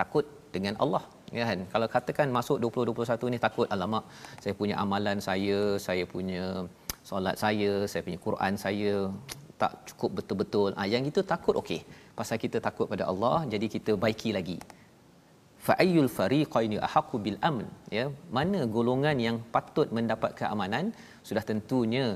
takut 0.01 0.25
dengan 0.55 0.75
Allah 0.85 1.05
ya 1.39 1.45
kan? 1.49 1.61
Kalau 1.73 1.89
katakan 1.95 2.29
masuk 2.39 2.57
2021 2.65 3.33
ni 3.35 3.39
takut 3.47 3.67
alamak 3.75 4.05
saya 4.43 4.55
punya 4.61 4.77
amalan 4.85 5.19
saya 5.29 5.61
saya 5.87 6.05
punya 6.15 6.45
solat 7.09 7.37
saya 7.45 7.73
saya 7.91 8.03
punya 8.07 8.21
Quran 8.27 8.55
saya 8.67 8.95
tak 9.63 9.73
cukup 9.89 10.11
betul-betul. 10.19 10.71
Ah 10.81 10.87
yang 10.95 11.05
itu 11.11 11.21
takut 11.33 11.55
okey. 11.63 11.81
Pasal 12.19 12.37
kita 12.45 12.59
takut 12.69 12.87
pada 12.93 13.05
Allah 13.11 13.37
jadi 13.53 13.67
kita 13.75 13.95
baiki 14.05 14.33
lagi. 14.39 14.59
Fa 15.67 15.75
ayyul 15.83 16.09
fariqaini 16.19 16.77
ahqqu 16.87 17.17
bil 17.25 17.37
amn 17.49 17.67
ya? 17.97 18.05
Mana 18.37 18.61
golongan 18.77 19.17
yang 19.27 19.37
patut 19.55 19.89
mendapat 19.97 20.31
keamanan? 20.41 20.87
Sudah 21.29 21.45
tentunya 21.51 22.07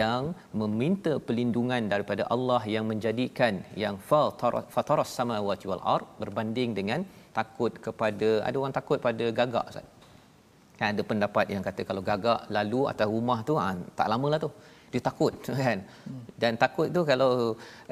yang 0.00 0.32
meminta 0.60 1.12
perlindungan 1.26 1.82
daripada 1.92 2.24
Allah 2.34 2.62
yang 2.74 2.86
menjadikan 2.92 3.60
yang 3.82 3.96
fataras 4.76 5.12
samawati 5.18 5.68
wal 5.70 5.84
ard 5.94 6.06
berbanding 6.22 6.72
dengan 6.78 7.02
takut 7.38 7.72
kepada 7.86 8.28
ada 8.48 8.56
orang 8.62 8.74
takut 8.78 8.98
pada 9.06 9.24
gagak 9.40 9.66
Ustaz. 9.72 9.86
Kan 10.78 10.88
ada 10.94 11.02
pendapat 11.10 11.46
yang 11.54 11.64
kata 11.68 11.82
kalau 11.88 12.02
gagak 12.10 12.40
lalu 12.56 12.80
atas 12.92 13.08
rumah 13.14 13.38
tu 13.48 13.54
ha, 13.62 13.66
tak 13.98 14.08
lamalah 14.12 14.40
tu. 14.46 14.50
Dia 14.92 15.02
takut 15.08 15.34
kan. 15.64 15.78
Dan 16.42 16.52
takut 16.64 16.88
tu 16.96 17.00
kalau 17.10 17.30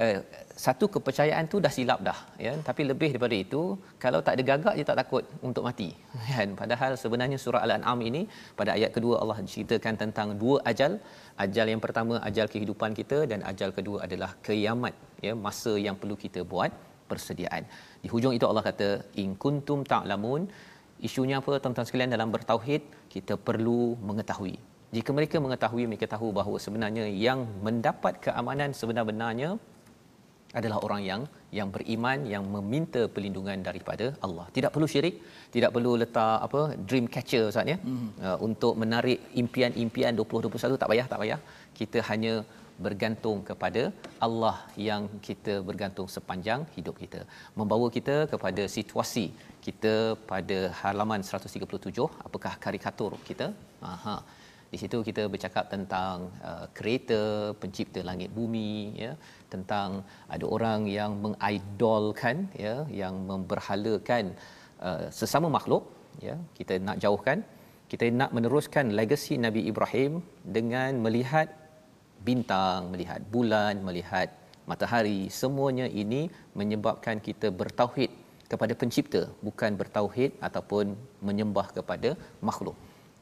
eh, 0.04 0.18
satu 0.64 0.84
kepercayaan 0.94 1.44
tu 1.52 1.56
dah 1.64 1.72
silap 1.76 2.00
dah 2.08 2.18
ya. 2.46 2.52
Tapi 2.68 2.82
lebih 2.90 3.10
daripada 3.14 3.36
itu 3.44 3.62
kalau 4.04 4.20
tak 4.26 4.34
ada 4.36 4.42
gagak 4.50 4.74
dia 4.78 4.86
tak 4.90 4.98
takut 5.02 5.24
untuk 5.48 5.64
mati. 5.68 5.88
Kan. 6.30 6.48
Padahal 6.60 6.92
sebenarnya 7.02 7.38
surah 7.44 7.62
Al-An'am 7.66 7.98
ini 8.10 8.22
pada 8.60 8.70
ayat 8.78 8.90
kedua 8.96 9.14
Allah 9.22 9.38
ceritakan 9.54 9.96
tentang 10.02 10.28
dua 10.42 10.58
ajal. 10.72 10.94
Ajal 11.44 11.66
yang 11.72 11.82
pertama 11.86 12.14
ajal 12.28 12.46
kehidupan 12.54 12.90
kita 13.00 13.18
dan 13.30 13.42
ajal 13.50 13.70
kedua 13.78 13.98
adalah 14.06 14.30
kiamat 14.46 14.94
ya 15.26 15.34
masa 15.46 15.74
yang 15.86 15.98
perlu 16.00 16.18
kita 16.24 16.42
buat 16.54 16.70
persediaan. 17.10 17.62
Di 18.02 18.08
hujung 18.12 18.34
itu 18.38 18.46
Allah 18.50 18.64
kata 18.68 18.88
in 19.22 19.30
kuntum 19.42 19.80
ta'lamun 19.92 20.42
isunya 21.08 21.36
apa 21.40 21.52
tuan-tuan 21.62 21.86
sekalian 21.88 22.12
dalam 22.16 22.30
bertauhid 22.34 22.82
kita 23.14 23.34
perlu 23.48 23.80
mengetahui. 24.08 24.54
Jika 24.96 25.10
mereka 25.18 25.36
mengetahui 25.44 25.84
mereka 25.90 26.06
tahu 26.14 26.28
bahawa 26.38 26.56
sebenarnya 26.64 27.04
yang 27.26 27.40
mendapat 27.66 28.14
keamanan 28.24 28.70
sebenar-benarnya 28.80 29.50
adalah 30.58 30.78
orang 30.86 31.02
yang 31.10 31.20
yang 31.58 31.68
beriman 31.74 32.18
yang 32.32 32.44
meminta 32.54 33.02
perlindungan 33.14 33.58
daripada 33.68 34.06
Allah. 34.26 34.46
Tidak 34.56 34.70
perlu 34.74 34.86
syirik, 34.92 35.16
tidak 35.54 35.70
perlu 35.74 35.92
letak 36.02 36.36
apa 36.46 36.60
dream 36.88 37.06
catcher 37.14 37.44
Ustaz 37.52 37.72
ya. 37.72 37.76
Mm-hmm. 37.80 38.08
Uh, 38.26 38.38
untuk 38.46 38.74
menarik 38.82 39.18
impian-impian 39.42 40.12
2021 40.20 40.80
tak 40.82 40.90
payah, 40.92 41.06
tak 41.12 41.20
payah. 41.22 41.40
Kita 41.78 41.98
hanya 42.10 42.34
bergantung 42.86 43.38
kepada 43.48 43.82
Allah 44.26 44.56
yang 44.88 45.02
kita 45.26 45.54
bergantung 45.68 46.08
sepanjang 46.14 46.60
hidup 46.76 46.96
kita. 47.02 47.20
Membawa 47.58 47.86
kita 47.96 48.16
kepada 48.32 48.62
situasi 48.76 49.26
kita 49.66 49.94
pada 50.32 50.58
halaman 50.80 51.22
137 51.22 52.06
apakah 52.28 52.54
karikatur 52.64 53.12
kita? 53.28 53.48
Aha. 53.94 54.16
Di 54.72 54.78
situ 54.80 54.98
kita 55.08 55.22
bercakap 55.32 55.64
tentang 55.74 56.32
uh, 56.50 56.66
creator 56.76 57.52
pencipta 57.62 58.00
langit 58.10 58.30
bumi 58.36 58.96
ya. 59.04 59.12
Tentang 59.54 60.00
ada 60.34 60.44
orang 60.56 60.88
yang 60.98 61.12
mengidolkan 61.24 62.36
ya 62.64 62.76
yang 63.02 63.16
memberhalakan 63.30 64.32
uh, 64.88 65.04
sesama 65.20 65.50
makhluk 65.56 65.84
ya. 66.28 66.36
Kita 66.58 66.76
nak 66.88 66.98
jauhkan 67.04 67.40
kita 67.92 68.06
nak 68.20 68.30
meneruskan 68.36 68.86
legasi 68.98 69.34
Nabi 69.36 69.68
Ibrahim 69.70 70.12
dengan 70.56 70.96
melihat 71.04 71.48
bintang, 72.28 72.80
melihat 72.92 73.20
bulan, 73.34 73.74
melihat 73.88 74.28
matahari, 74.70 75.20
semuanya 75.40 75.86
ini 76.02 76.22
menyebabkan 76.60 77.18
kita 77.28 77.48
bertauhid 77.60 78.10
kepada 78.52 78.74
pencipta, 78.80 79.22
bukan 79.46 79.72
bertauhid 79.80 80.30
ataupun 80.48 80.86
menyembah 81.28 81.66
kepada 81.76 82.10
makhluk. 82.48 82.76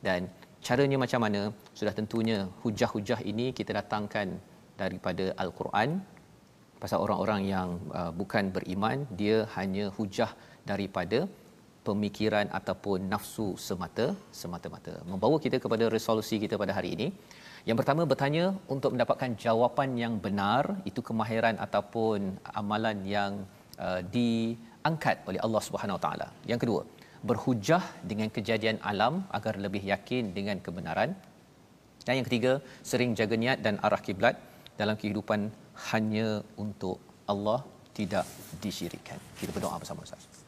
Dan 0.06 0.20
caranya 0.66 0.96
macam 1.04 1.20
mana? 1.26 1.42
Sudah 1.78 1.94
tentunya 1.98 2.38
hujah-hujah 2.62 3.20
ini 3.32 3.46
kita 3.58 3.72
datangkan 3.80 4.28
daripada 4.82 5.26
al-Quran. 5.42 5.90
Pasal 6.82 6.98
orang-orang 7.04 7.42
yang 7.54 7.68
uh, 8.00 8.12
bukan 8.20 8.44
beriman, 8.56 8.98
dia 9.20 9.38
hanya 9.56 9.86
hujah 9.96 10.30
daripada 10.70 11.18
pemikiran 11.88 12.46
ataupun 12.58 13.08
nafsu 13.12 13.48
semata 13.66 14.06
semata-mata. 14.40 14.94
Membawa 15.12 15.36
kita 15.44 15.56
kepada 15.64 15.84
resolusi 15.96 16.36
kita 16.44 16.56
pada 16.62 16.72
hari 16.78 16.90
ini. 16.96 17.06
Yang 17.68 17.78
pertama 17.80 18.02
bertanya 18.10 18.44
untuk 18.74 18.90
mendapatkan 18.94 19.30
jawapan 19.44 19.90
yang 20.02 20.14
benar 20.26 20.80
itu 20.90 21.00
kemahiran 21.08 21.56
ataupun 21.66 22.40
amalan 22.60 22.98
yang 23.04 23.32
uh, 23.76 24.00
diangkat 24.16 25.16
oleh 25.28 25.40
Allah 25.46 25.62
Subhanahu 25.68 25.98
Wa 25.98 26.02
Taala. 26.04 26.28
Yang 26.50 26.60
kedua, 26.64 26.82
berhujah 27.20 27.84
dengan 28.10 28.32
kejadian 28.36 28.80
alam 28.80 29.28
agar 29.38 29.60
lebih 29.64 29.84
yakin 29.92 30.32
dengan 30.38 30.56
kebenaran. 30.66 31.12
Dan 32.04 32.12
yang 32.18 32.26
ketiga, 32.28 32.52
sering 32.90 33.12
jaga 33.12 33.36
niat 33.36 33.60
dan 33.60 33.76
arah 33.86 34.00
kiblat 34.00 34.40
dalam 34.80 34.96
kehidupan 34.96 35.52
hanya 35.92 36.40
untuk 36.56 36.96
Allah 37.28 37.60
tidak 37.92 38.24
disyirikkan. 38.64 39.20
Kita 39.36 39.52
berdoa 39.52 39.76
bersama 39.76 40.00
Ustaz. 40.08 40.39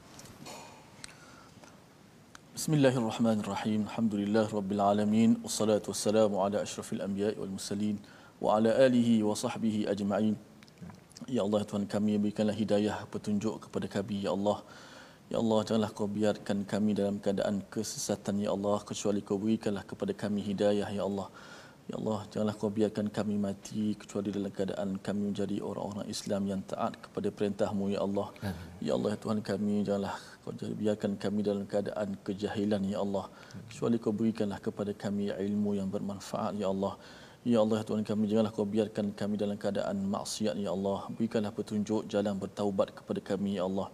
Bismillahirrahmanirrahim. 2.52 3.88
Alhamdulillah 3.88 4.44
rabbil 4.44 4.82
alamin. 4.84 5.40
Wassalatu 5.40 5.88
wassalamu 5.88 6.36
ala 6.44 6.60
asyrafil 6.60 7.00
anbiya'i 7.00 7.40
wal 7.40 7.48
mursalin 7.48 7.96
wa 8.44 8.60
ala 8.60 8.76
alihi 8.76 9.24
wa 9.24 9.32
sahbihi 9.32 9.88
ajma'in. 9.88 10.36
Ya 11.32 11.40
Allah 11.48 11.64
Tuhan 11.64 11.88
kami 11.88 12.20
berikanlah 12.20 12.52
hidayah 12.52 13.08
petunjuk 13.08 13.56
kepada 13.64 13.88
kami 13.88 14.28
ya 14.28 14.36
Allah. 14.36 14.60
Ya 15.32 15.40
Allah 15.40 15.64
janganlah 15.64 15.92
kau 15.96 16.04
biarkan 16.04 16.68
kami 16.68 16.92
dalam 16.92 17.16
keadaan 17.24 17.64
kesesatan 17.72 18.44
ya 18.44 18.52
Allah 18.52 18.84
kecuali 18.84 19.24
kau 19.24 19.40
berikanlah 19.40 19.88
kepada 19.88 20.12
kami 20.12 20.44
hidayah 20.44 20.92
ya 20.92 21.08
Allah. 21.08 21.32
Ya 21.88 21.96
Allah, 21.98 22.20
janganlah 22.30 22.54
kau 22.60 22.70
biarkan 22.70 23.08
kami 23.10 23.40
mati 23.40 23.96
kecuali 23.98 24.28
dalam 24.30 24.52
keadaan 24.54 25.00
kami 25.02 25.32
menjadi 25.32 25.56
orang-orang 25.58 26.06
Islam 26.06 26.46
yang 26.46 26.60
taat 26.62 26.94
kepada 26.94 27.28
perintahmu, 27.34 27.90
Ya 27.90 28.00
Allah. 28.06 28.28
Ya 28.78 28.92
Allah, 28.94 29.18
Tuhan 29.18 29.42
kami, 29.42 29.82
janganlah 29.82 30.14
kau 30.42 30.52
biarkan 30.52 31.14
kami 31.24 31.40
dalam 31.46 31.64
keadaan 31.70 32.18
kejahilan, 32.26 32.82
Ya 32.92 32.98
Allah. 33.04 33.26
Kecuali 33.70 33.96
kau 34.02 34.10
berikanlah 34.10 34.58
kepada 34.58 34.92
kami 34.92 35.30
ilmu 35.30 35.78
yang 35.78 35.88
bermanfaat, 35.94 36.58
Ya 36.58 36.68
Allah. 36.74 36.94
Ya 37.42 37.58
Allah, 37.58 37.82
ya 37.82 37.84
Tuhan 37.86 38.06
kami, 38.06 38.30
janganlah 38.30 38.54
kau 38.54 38.66
biarkan 38.66 39.06
kami 39.20 39.34
dalam 39.38 39.56
keadaan 39.62 40.02
maksiat, 40.14 40.54
Ya 40.58 40.70
Allah. 40.74 41.06
Berikanlah 41.14 41.54
petunjuk 41.54 42.06
jalan 42.12 42.34
bertaubat 42.42 42.90
kepada 42.98 43.20
kami, 43.30 43.58
Ya 43.58 43.64
Allah. 43.70 43.88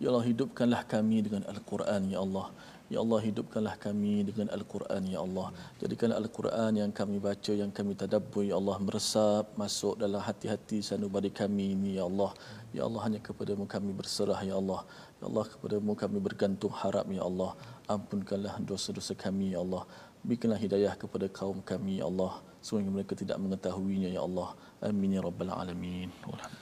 Ya 0.00 0.08
Allah, 0.12 0.24
hidupkanlah 0.30 0.82
kami 0.88 1.20
dengan 1.24 1.44
Al-Quran, 1.52 2.02
Ya 2.12 2.20
Allah. 2.24 2.48
Ya 2.90 2.98
Allah 2.98 3.22
hidupkanlah 3.22 3.78
kami 3.78 4.26
dengan 4.26 4.50
Al-Quran 4.50 5.06
Ya 5.06 5.22
Allah 5.22 5.54
Jadikan 5.78 6.10
Al-Quran 6.10 6.74
yang 6.74 6.90
kami 6.90 7.22
baca 7.22 7.52
Yang 7.54 7.70
kami 7.70 7.94
tadabbur 7.94 8.42
Ya 8.42 8.58
Allah 8.58 8.82
Meresap 8.82 9.54
masuk 9.54 9.94
dalam 10.02 10.18
hati-hati 10.18 10.82
sanubari 10.82 11.30
kami 11.30 11.78
ini 11.78 12.02
Ya 12.02 12.04
Allah 12.10 12.34
Ya 12.74 12.82
Allah 12.82 13.00
hanya 13.06 13.22
kepadamu 13.22 13.70
kami 13.70 13.94
berserah 13.94 14.42
Ya 14.42 14.58
Allah 14.58 14.82
Ya 15.20 15.28
Allah 15.28 15.44
kepadamu 15.44 15.92
kami 15.92 16.18
bergantung 16.18 16.72
harap 16.72 17.04
Ya 17.12 17.22
Allah. 17.28 17.52
Ampunkanlah 17.84 18.56
dosa-dosa 18.64 19.12
kami 19.12 19.52
Ya 19.52 19.60
Allah. 19.60 19.84
Berikanlah 20.24 20.56
hidayah 20.56 20.96
kepada 20.96 21.28
kaum 21.28 21.64
kami 21.64 22.00
Ya 22.00 22.08
Allah 22.08 22.44
Sehingga 22.60 22.92
mereka 22.92 23.12
tidak 23.12 23.36
mengetahuinya 23.36 24.08
Ya 24.08 24.24
Allah. 24.24 24.56
Amin 24.80 25.16
Ya 25.16 25.20
Rabbal 25.20 25.52
Alamin. 25.52 26.08
Alhamdulillah 26.24 26.59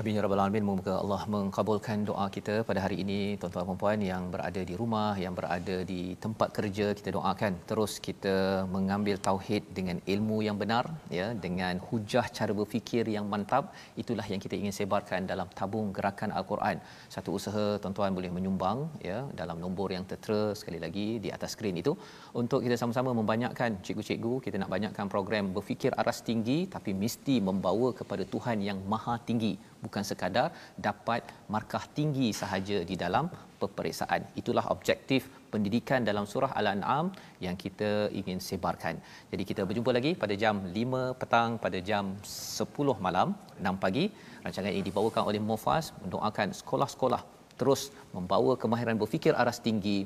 Amin 0.00 0.16
ya 0.16 0.22
rabbal 0.24 0.40
alamin 0.42 0.64
moga 0.68 0.94
Allah 1.00 1.22
mengkabulkan 1.32 1.98
doa 2.06 2.24
kita 2.36 2.54
pada 2.68 2.80
hari 2.84 2.96
ini. 3.02 3.18
Tuan-tuan 3.40 3.66
dan 3.68 3.76
puan 3.82 4.00
yang 4.06 4.22
berada 4.32 4.60
di 4.70 4.74
rumah 4.80 5.12
yang 5.24 5.34
berada 5.38 5.76
di 5.90 6.00
tempat 6.24 6.48
kerja 6.56 6.86
kita 6.98 7.10
doakan 7.16 7.52
terus 7.68 7.92
kita 8.06 8.34
mengambil 8.74 9.16
tauhid 9.26 9.62
dengan 9.76 9.96
ilmu 10.14 10.38
yang 10.46 10.56
benar 10.62 10.84
ya 11.18 11.26
dengan 11.44 11.78
hujah 11.88 12.26
cara 12.38 12.52
berfikir 12.60 13.04
yang 13.16 13.26
mantap. 13.32 13.70
Itulah 14.02 14.26
yang 14.32 14.42
kita 14.44 14.58
ingin 14.60 14.74
sebarkan 14.78 15.30
dalam 15.30 15.46
tabung 15.60 15.94
gerakan 15.98 16.34
al-Quran. 16.40 16.82
Satu 17.14 17.30
usaha 17.38 17.66
tuan-tuan 17.84 18.18
boleh 18.18 18.32
menyumbang 18.38 18.80
ya 19.10 19.20
dalam 19.42 19.62
nombor 19.66 19.94
yang 19.96 20.06
tertera 20.10 20.42
sekali 20.62 20.82
lagi 20.86 21.06
di 21.26 21.30
atas 21.36 21.54
skrin 21.54 21.78
itu. 21.84 21.94
Untuk 22.42 22.66
kita 22.66 22.78
sama-sama 22.82 23.14
membanyakkan 23.20 23.78
cikgu-cikgu 23.86 24.34
kita 24.48 24.58
nak 24.64 24.72
banyakkan 24.74 25.06
program 25.14 25.54
berfikir 25.54 25.94
aras 26.02 26.18
tinggi 26.30 26.58
tapi 26.74 26.90
mesti 27.04 27.38
membawa 27.50 27.90
kepada 28.02 28.26
Tuhan 28.34 28.58
yang 28.70 28.80
maha 28.94 29.16
tinggi 29.30 29.54
bukan 29.84 30.02
sekadar 30.10 30.48
dapat 30.86 31.22
markah 31.54 31.84
tinggi 31.96 32.28
sahaja 32.40 32.78
di 32.90 32.96
dalam 33.04 33.26
peperiksaan. 33.62 34.22
Itulah 34.40 34.64
objektif 34.74 35.28
pendidikan 35.52 36.00
dalam 36.08 36.24
surah 36.32 36.50
Al-An'am 36.60 37.06
yang 37.46 37.56
kita 37.64 37.90
ingin 38.20 38.38
sebarkan. 38.48 38.96
Jadi 39.32 39.42
kita 39.50 39.62
berjumpa 39.68 39.92
lagi 39.98 40.12
pada 40.22 40.34
jam 40.42 40.56
5 40.78 41.20
petang 41.20 41.50
pada 41.64 41.78
jam 41.90 42.04
10 42.24 43.06
malam 43.06 43.28
6 43.60 43.84
pagi. 43.84 44.06
Rancangan 44.44 44.72
ini 44.76 44.84
dibawakan 44.88 45.22
oleh 45.30 45.40
Mufas 45.50 45.86
mendoakan 46.02 46.48
sekolah-sekolah 46.60 47.22
terus 47.60 47.82
membawa 48.16 48.52
kemahiran 48.62 48.98
berfikir 49.02 49.32
aras 49.42 49.58
tinggi 49.66 49.98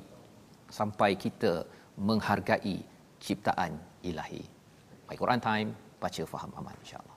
sampai 0.78 1.10
kita 1.24 1.64
menghargai 2.08 2.76
ciptaan 3.24 3.72
ilahi. 4.04 4.42
Baik 5.08 5.18
Quran 5.24 5.40
Time, 5.40 5.70
baca 6.02 6.22
faham 6.32 6.52
aman 6.60 6.76
insya-Allah. 6.84 7.07